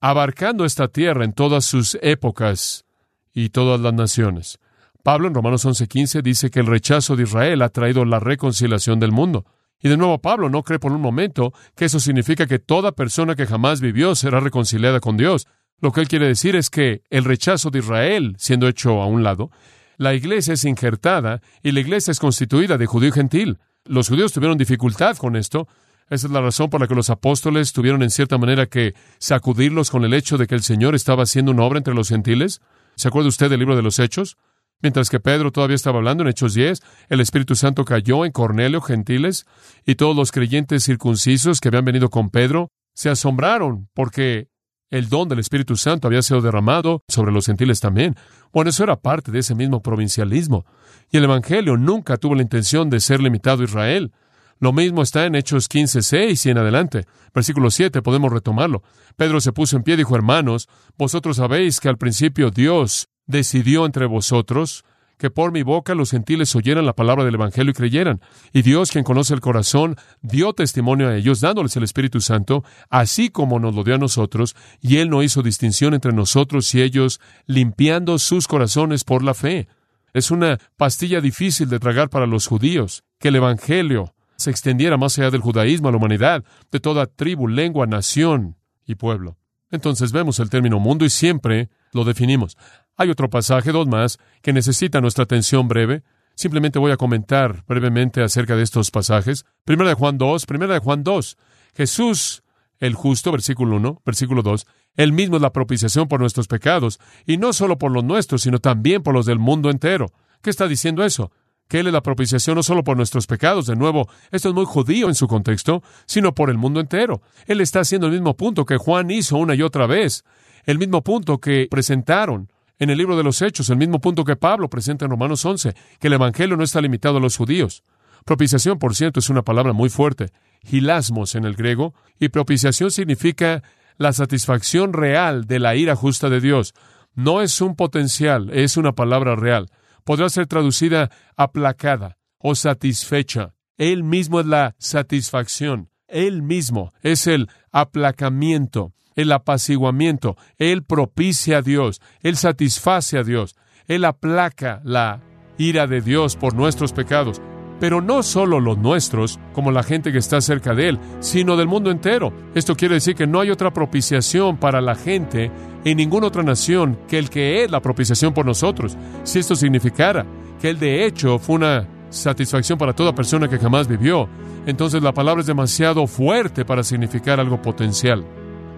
abarcando 0.00 0.64
esta 0.64 0.88
tierra 0.88 1.24
en 1.24 1.32
todas 1.32 1.64
sus 1.64 1.98
épocas 2.02 2.84
y 3.32 3.50
todas 3.50 3.80
las 3.80 3.94
naciones. 3.94 4.58
Pablo 5.02 5.28
en 5.28 5.34
Romanos 5.34 5.64
11:15 5.64 6.22
dice 6.22 6.50
que 6.50 6.60
el 6.60 6.66
rechazo 6.66 7.16
de 7.16 7.22
Israel 7.22 7.62
ha 7.62 7.68
traído 7.70 8.04
la 8.04 8.20
reconciliación 8.20 9.00
del 9.00 9.12
mundo. 9.12 9.46
Y 9.80 9.88
de 9.88 9.96
nuevo 9.96 10.18
Pablo 10.18 10.48
no 10.48 10.62
cree 10.62 10.78
por 10.78 10.92
un 10.92 11.00
momento 11.00 11.52
que 11.76 11.84
eso 11.84 12.00
significa 12.00 12.46
que 12.46 12.58
toda 12.58 12.92
persona 12.92 13.36
que 13.36 13.46
jamás 13.46 13.80
vivió 13.80 14.14
será 14.14 14.40
reconciliada 14.40 15.00
con 15.00 15.16
Dios. 15.16 15.46
Lo 15.80 15.92
que 15.92 16.00
él 16.00 16.08
quiere 16.08 16.26
decir 16.26 16.56
es 16.56 16.68
que 16.68 17.02
el 17.10 17.24
rechazo 17.24 17.70
de 17.70 17.78
Israel, 17.78 18.34
siendo 18.38 18.66
hecho 18.66 19.00
a 19.00 19.06
un 19.06 19.22
lado, 19.22 19.50
la 19.96 20.14
iglesia 20.14 20.54
es 20.54 20.64
injertada 20.64 21.40
y 21.62 21.72
la 21.72 21.80
iglesia 21.80 22.10
es 22.10 22.18
constituida 22.18 22.76
de 22.76 22.86
judío 22.86 23.10
y 23.10 23.12
gentil. 23.12 23.58
Los 23.84 24.08
judíos 24.08 24.32
tuvieron 24.32 24.58
dificultad 24.58 25.16
con 25.16 25.36
esto. 25.36 25.68
Esa 26.10 26.26
es 26.26 26.32
la 26.32 26.40
razón 26.40 26.70
por 26.70 26.80
la 26.80 26.86
que 26.86 26.94
los 26.94 27.10
apóstoles 27.10 27.72
tuvieron 27.72 28.02
en 28.02 28.10
cierta 28.10 28.38
manera 28.38 28.66
que 28.66 28.94
sacudirlos 29.18 29.90
con 29.90 30.04
el 30.04 30.14
hecho 30.14 30.38
de 30.38 30.46
que 30.46 30.54
el 30.54 30.62
Señor 30.62 30.94
estaba 30.94 31.24
haciendo 31.24 31.52
una 31.52 31.64
obra 31.64 31.78
entre 31.78 31.94
los 31.94 32.08
gentiles. 32.08 32.60
¿Se 32.96 33.08
acuerda 33.08 33.28
usted 33.28 33.50
del 33.50 33.60
libro 33.60 33.76
de 33.76 33.82
los 33.82 33.98
Hechos? 33.98 34.38
Mientras 34.80 35.10
que 35.10 35.20
Pedro 35.20 35.50
todavía 35.50 35.74
estaba 35.74 35.98
hablando 35.98 36.22
en 36.22 36.28
Hechos 36.28 36.54
10, 36.54 36.80
el 37.08 37.20
Espíritu 37.20 37.56
Santo 37.56 37.84
cayó 37.84 38.24
en 38.24 38.32
Cornelio, 38.32 38.80
gentiles, 38.80 39.44
y 39.84 39.96
todos 39.96 40.14
los 40.14 40.30
creyentes 40.30 40.84
circuncisos 40.84 41.60
que 41.60 41.68
habían 41.68 41.84
venido 41.84 42.10
con 42.10 42.30
Pedro 42.30 42.70
se 42.94 43.10
asombraron 43.10 43.88
porque 43.92 44.48
el 44.90 45.08
don 45.08 45.28
del 45.28 45.40
Espíritu 45.40 45.76
Santo 45.76 46.08
había 46.08 46.22
sido 46.22 46.40
derramado 46.40 47.04
sobre 47.08 47.32
los 47.32 47.46
gentiles 47.46 47.80
también. 47.80 48.16
Bueno, 48.52 48.70
eso 48.70 48.84
era 48.84 48.96
parte 48.96 49.30
de 49.30 49.40
ese 49.40 49.54
mismo 49.54 49.82
provincialismo. 49.82 50.64
Y 51.10 51.18
el 51.18 51.24
Evangelio 51.24 51.76
nunca 51.76 52.16
tuvo 52.16 52.34
la 52.34 52.42
intención 52.42 52.88
de 52.88 53.00
ser 53.00 53.20
limitado 53.20 53.62
a 53.62 53.64
Israel. 53.64 54.12
Lo 54.60 54.72
mismo 54.72 55.02
está 55.02 55.26
en 55.26 55.34
Hechos 55.34 55.68
15, 55.68 56.02
6 56.02 56.46
y 56.46 56.50
en 56.50 56.58
adelante. 56.58 57.06
Versículo 57.32 57.70
7, 57.70 58.02
podemos 58.02 58.32
retomarlo. 58.32 58.82
Pedro 59.16 59.40
se 59.40 59.52
puso 59.52 59.76
en 59.76 59.82
pie 59.82 59.94
y 59.94 59.98
dijo, 59.98 60.16
hermanos, 60.16 60.68
vosotros 60.96 61.36
sabéis 61.36 61.80
que 61.80 61.88
al 61.88 61.98
principio 61.98 62.50
Dios 62.50 63.08
decidió 63.26 63.86
entre 63.86 64.06
vosotros 64.06 64.84
que 65.18 65.30
por 65.30 65.52
mi 65.52 65.62
boca 65.62 65.94
los 65.94 66.12
gentiles 66.12 66.54
oyeran 66.54 66.86
la 66.86 66.94
palabra 66.94 67.24
del 67.24 67.34
Evangelio 67.34 67.72
y 67.72 67.74
creyeran. 67.74 68.20
Y 68.52 68.62
Dios, 68.62 68.90
quien 68.90 69.04
conoce 69.04 69.34
el 69.34 69.40
corazón, 69.40 69.96
dio 70.22 70.52
testimonio 70.52 71.08
a 71.08 71.16
ellos, 71.16 71.40
dándoles 71.40 71.76
el 71.76 71.82
Espíritu 71.82 72.20
Santo, 72.20 72.64
así 72.88 73.28
como 73.28 73.58
nos 73.58 73.74
lo 73.74 73.84
dio 73.84 73.96
a 73.96 73.98
nosotros, 73.98 74.54
y 74.80 74.98
Él 74.98 75.10
no 75.10 75.22
hizo 75.22 75.42
distinción 75.42 75.92
entre 75.92 76.12
nosotros 76.12 76.72
y 76.74 76.82
ellos, 76.82 77.20
limpiando 77.46 78.18
sus 78.18 78.46
corazones 78.46 79.04
por 79.04 79.24
la 79.24 79.34
fe. 79.34 79.68
Es 80.14 80.30
una 80.30 80.58
pastilla 80.76 81.20
difícil 81.20 81.68
de 81.68 81.80
tragar 81.80 82.08
para 82.08 82.26
los 82.26 82.46
judíos, 82.46 83.02
que 83.18 83.28
el 83.28 83.36
Evangelio 83.36 84.14
se 84.38 84.50
extendiera 84.50 84.96
más 84.96 85.18
allá 85.18 85.30
del 85.30 85.40
judaísmo 85.40 85.88
a 85.88 85.90
la 85.90 85.98
humanidad, 85.98 86.44
de 86.70 86.80
toda 86.80 87.06
tribu, 87.06 87.48
lengua, 87.48 87.86
nación 87.86 88.56
y 88.86 88.94
pueblo. 88.94 89.36
Entonces 89.70 90.12
vemos 90.12 90.38
el 90.38 90.48
término 90.48 90.78
mundo 90.78 91.04
y 91.04 91.10
siempre 91.10 91.68
lo 91.92 92.04
definimos. 92.04 92.56
Hay 92.96 93.10
otro 93.10 93.28
pasaje, 93.28 93.72
dos 93.72 93.88
más, 93.88 94.18
que 94.40 94.52
necesita 94.52 95.00
nuestra 95.00 95.24
atención 95.24 95.68
breve. 95.68 96.04
Simplemente 96.36 96.78
voy 96.78 96.92
a 96.92 96.96
comentar 96.96 97.64
brevemente 97.66 98.22
acerca 98.22 98.56
de 98.56 98.62
estos 98.62 98.90
pasajes. 98.90 99.44
Primera 99.64 99.90
de 99.90 99.94
Juan 99.94 100.18
2, 100.18 100.46
primera 100.46 100.74
de 100.74 100.80
Juan 100.80 101.02
2. 101.02 101.36
Jesús, 101.76 102.44
el 102.78 102.94
justo, 102.94 103.32
versículo 103.32 103.76
1, 103.76 104.02
versículo 104.06 104.42
2, 104.42 104.66
él 104.94 105.12
mismo 105.12 105.36
es 105.36 105.42
la 105.42 105.52
propiciación 105.52 106.06
por 106.08 106.20
nuestros 106.20 106.46
pecados, 106.46 107.00
y 107.26 107.36
no 107.36 107.52
solo 107.52 107.76
por 107.76 107.90
los 107.90 108.04
nuestros, 108.04 108.42
sino 108.42 108.60
también 108.60 109.02
por 109.02 109.14
los 109.14 109.26
del 109.26 109.38
mundo 109.38 109.70
entero. 109.70 110.12
¿Qué 110.42 110.50
está 110.50 110.68
diciendo 110.68 111.04
eso? 111.04 111.32
Que 111.68 111.80
Él 111.80 111.86
es 111.86 111.92
la 111.92 112.02
propiciación 112.02 112.56
no 112.56 112.62
solo 112.62 112.82
por 112.82 112.96
nuestros 112.96 113.26
pecados, 113.26 113.66
de 113.66 113.76
nuevo, 113.76 114.08
esto 114.30 114.48
es 114.48 114.54
muy 114.54 114.64
judío 114.64 115.08
en 115.08 115.14
su 115.14 115.28
contexto, 115.28 115.82
sino 116.06 116.34
por 116.34 116.50
el 116.50 116.56
mundo 116.56 116.80
entero. 116.80 117.20
Él 117.46 117.60
está 117.60 117.80
haciendo 117.80 118.06
el 118.06 118.14
mismo 118.14 118.36
punto 118.36 118.64
que 118.64 118.78
Juan 118.78 119.10
hizo 119.10 119.36
una 119.36 119.54
y 119.54 119.62
otra 119.62 119.86
vez, 119.86 120.24
el 120.64 120.78
mismo 120.78 121.02
punto 121.02 121.38
que 121.38 121.68
presentaron 121.70 122.50
en 122.78 122.90
el 122.90 122.98
libro 122.98 123.16
de 123.16 123.22
los 123.22 123.42
Hechos, 123.42 123.70
el 123.70 123.76
mismo 123.76 124.00
punto 124.00 124.24
que 124.24 124.36
Pablo 124.36 124.70
presenta 124.70 125.04
en 125.04 125.10
Romanos 125.10 125.44
11, 125.44 125.74
que 125.98 126.06
el 126.06 126.12
Evangelio 126.14 126.56
no 126.56 126.64
está 126.64 126.80
limitado 126.80 127.18
a 127.18 127.20
los 127.20 127.36
judíos. 127.36 127.82
Propiciación, 128.24 128.78
por 128.78 128.94
cierto, 128.94 129.20
es 129.20 129.30
una 129.30 129.42
palabra 129.42 129.72
muy 129.72 129.88
fuerte, 129.88 130.30
gilasmos 130.64 131.34
en 131.34 131.44
el 131.44 131.54
griego, 131.54 131.94
y 132.18 132.28
propiciación 132.28 132.90
significa 132.90 133.62
la 133.96 134.12
satisfacción 134.12 134.92
real 134.92 135.46
de 135.46 135.58
la 135.58 135.74
ira 135.74 135.96
justa 135.96 136.30
de 136.30 136.40
Dios. 136.40 136.74
No 137.14 137.42
es 137.42 137.60
un 137.60 137.74
potencial, 137.74 138.50
es 138.52 138.76
una 138.76 138.92
palabra 138.92 139.34
real. 139.34 139.70
Podrá 140.08 140.30
ser 140.30 140.46
traducida 140.46 141.10
aplacada 141.36 142.16
o 142.38 142.54
satisfecha. 142.54 143.52
Él 143.76 144.04
mismo 144.04 144.40
es 144.40 144.46
la 144.46 144.74
satisfacción. 144.78 145.90
Él 146.06 146.40
mismo 146.40 146.94
es 147.02 147.26
el 147.26 147.50
aplacamiento, 147.72 148.94
el 149.16 149.32
apaciguamiento. 149.32 150.38
Él 150.56 150.82
propicia 150.82 151.58
a 151.58 151.62
Dios. 151.62 152.00
Él 152.22 152.38
satisface 152.38 153.18
a 153.18 153.22
Dios. 153.22 153.54
Él 153.86 154.06
aplaca 154.06 154.80
la 154.82 155.20
ira 155.58 155.86
de 155.86 156.00
Dios 156.00 156.36
por 156.36 156.54
nuestros 156.54 156.94
pecados. 156.94 157.42
Pero 157.80 158.00
no 158.00 158.22
solo 158.22 158.60
los 158.60 158.78
nuestros, 158.78 159.38
como 159.52 159.70
la 159.70 159.82
gente 159.82 160.10
que 160.12 160.18
está 160.18 160.40
cerca 160.40 160.74
de 160.74 160.88
Él, 160.88 160.98
sino 161.20 161.56
del 161.56 161.68
mundo 161.68 161.90
entero. 161.90 162.32
Esto 162.54 162.74
quiere 162.74 162.94
decir 162.94 163.14
que 163.14 163.26
no 163.26 163.40
hay 163.40 163.50
otra 163.50 163.72
propiciación 163.72 164.56
para 164.56 164.80
la 164.80 164.94
gente 164.94 165.50
en 165.84 165.96
ninguna 165.96 166.26
otra 166.26 166.42
nación 166.42 166.98
que 167.08 167.18
el 167.18 167.30
que 167.30 167.62
es 167.62 167.70
la 167.70 167.80
propiciación 167.80 168.34
por 168.34 168.44
nosotros. 168.44 168.96
Si 169.22 169.38
esto 169.38 169.54
significara 169.54 170.26
que 170.60 170.70
Él 170.70 170.78
de 170.78 171.06
hecho 171.06 171.38
fue 171.38 171.56
una 171.56 171.86
satisfacción 172.10 172.78
para 172.78 172.94
toda 172.94 173.14
persona 173.14 173.48
que 173.48 173.58
jamás 173.58 173.86
vivió, 173.86 174.28
entonces 174.66 175.02
la 175.02 175.12
palabra 175.12 175.40
es 175.40 175.46
demasiado 175.46 176.06
fuerte 176.06 176.64
para 176.64 176.82
significar 176.82 177.38
algo 177.38 177.62
potencial. 177.62 178.24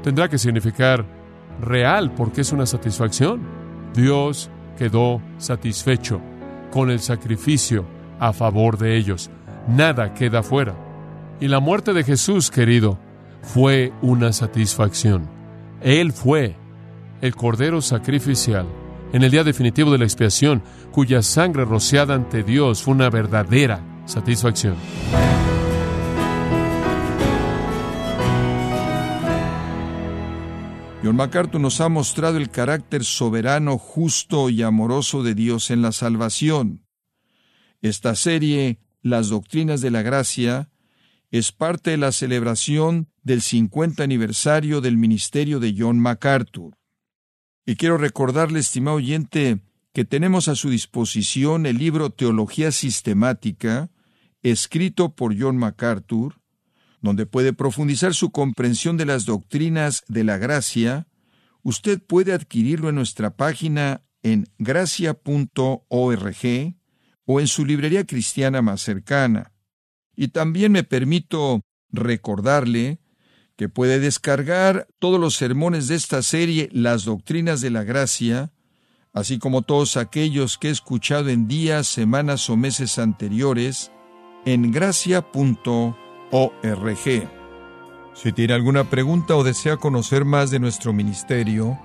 Tendrá 0.03 0.29
que 0.29 0.39
significar 0.39 1.05
real 1.61 2.13
porque 2.15 2.43
es 2.43 2.53
una 2.53 2.67
satisfacción. 2.67 3.41
Dios 3.95 4.51
quedó 4.79 5.21
satisfecho 5.39 6.21
con 6.71 6.91
el 6.91 7.01
sacrificio 7.01 7.85
a 8.21 8.33
favor 8.33 8.79
de 8.79 8.97
ellos. 8.97 9.31
Nada 9.67 10.15
queda 10.15 10.45
fuera. 10.45 10.77
Y 11.41 11.49
la 11.49 11.59
muerte 11.59 11.93
de 11.93 12.05
Jesús, 12.05 12.51
querido, 12.51 12.99
fue 13.43 13.93
una 14.03 14.33
satisfacción. 14.33 15.29
Él 15.81 16.13
fue 16.13 16.55
el 17.23 17.35
Cordero 17.35 17.81
sacrificial 17.81 18.67
en 19.13 19.25
el 19.25 19.31
día 19.31 19.43
definitivo 19.43 19.91
de 19.91 19.99
la 19.99 20.05
expiación, 20.05 20.63
cuya 20.93 21.23
sangre 21.23 21.65
rociada 21.65 22.15
ante 22.15 22.43
Dios 22.43 22.83
fue 22.83 22.95
una 22.95 23.11
verdadera 23.11 23.81
satisfacción. 24.05 24.77
John 31.03 31.17
MacArthur 31.17 31.61
nos 31.61 31.81
ha 31.81 31.89
mostrado 31.89 32.37
el 32.37 32.51
carácter 32.51 33.05
soberano, 33.05 33.79
justo 33.79 34.51
y 34.51 34.63
amoroso 34.63 35.23
de 35.23 35.35
Dios 35.35 35.71
en 35.71 35.81
la 35.81 35.93
salvación. 35.93 36.83
Esta 37.83 38.15
serie, 38.15 38.79
Las 39.03 39.29
Doctrinas 39.29 39.81
de 39.81 39.91
la 39.91 40.03
Gracia, 40.03 40.71
es 41.31 41.53
parte 41.53 41.93
de 41.93 41.97
la 41.97 42.13
celebración 42.13 43.09
del 43.23 43.41
50 43.41 44.03
aniversario 44.03 44.81
del 44.81 44.97
ministerio 44.97 45.61
de 45.61 45.75
John 45.77 45.99
MacArthur. 45.99 46.77
Y 47.65 47.77
quiero 47.77 47.99
recordarle, 47.99 48.59
estimado 48.59 48.97
oyente, 48.97 49.61
que 49.93 50.05
tenemos 50.05 50.49
a 50.49 50.57
su 50.57 50.71
disposición 50.71 51.67
el 51.67 51.79
libro 51.79 52.11
Teología 52.11 52.73
Sistemática, 52.73 53.91
escrito 54.43 55.15
por 55.15 55.39
John 55.39 55.57
MacArthur, 55.57 56.41
donde 57.01 57.27
puede 57.27 57.53
profundizar 57.53 58.15
su 58.15 58.31
comprensión 58.31 58.97
de 58.97 59.07
las 59.07 59.25
doctrinas 59.25 60.05
de 60.09 60.25
la 60.25 60.37
gracia, 60.37 61.07
usted 61.63 62.03
puede 62.03 62.33
adquirirlo 62.33 62.89
en 62.91 62.97
nuestra 62.97 63.37
página 63.37 64.03
en 64.23 64.47
gracia.org 64.59 65.21
o 67.33 67.39
en 67.39 67.47
su 67.47 67.65
librería 67.65 68.05
cristiana 68.05 68.61
más 68.61 68.81
cercana. 68.83 69.53
Y 70.17 70.29
también 70.29 70.73
me 70.73 70.83
permito 70.83 71.61
recordarle 71.93 72.99
que 73.57 73.69
puede 73.69 74.01
descargar 74.01 74.89
todos 74.99 75.21
los 75.21 75.37
sermones 75.37 75.87
de 75.87 75.95
esta 75.95 76.23
serie, 76.23 76.69
Las 76.73 77.05
Doctrinas 77.05 77.61
de 77.61 77.71
la 77.71 77.85
Gracia, 77.85 78.53
así 79.13 79.39
como 79.39 79.63
todos 79.63 79.97
aquellos 79.97 80.59
que 80.59 80.69
he 80.69 80.71
escuchado 80.73 81.29
en 81.29 81.47
días, 81.47 81.87
semanas 81.87 82.51
o 82.51 82.57
meses 82.57 82.99
anteriores, 82.99 83.93
en 84.45 84.73
gracia.org. 84.73 85.95
Si 88.15 88.33
tiene 88.33 88.55
alguna 88.55 88.91
pregunta 88.91 89.37
o 89.37 89.45
desea 89.45 89.77
conocer 89.77 90.25
más 90.25 90.51
de 90.51 90.59
nuestro 90.59 90.93
ministerio, 90.93 91.79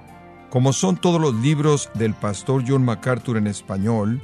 como 0.49 0.73
son 0.73 0.97
todos 0.97 1.21
los 1.21 1.36
libros 1.36 1.91
del 1.93 2.15
pastor 2.15 2.63
John 2.67 2.84
MacArthur 2.84 3.38
en 3.38 3.45
español, 3.45 4.23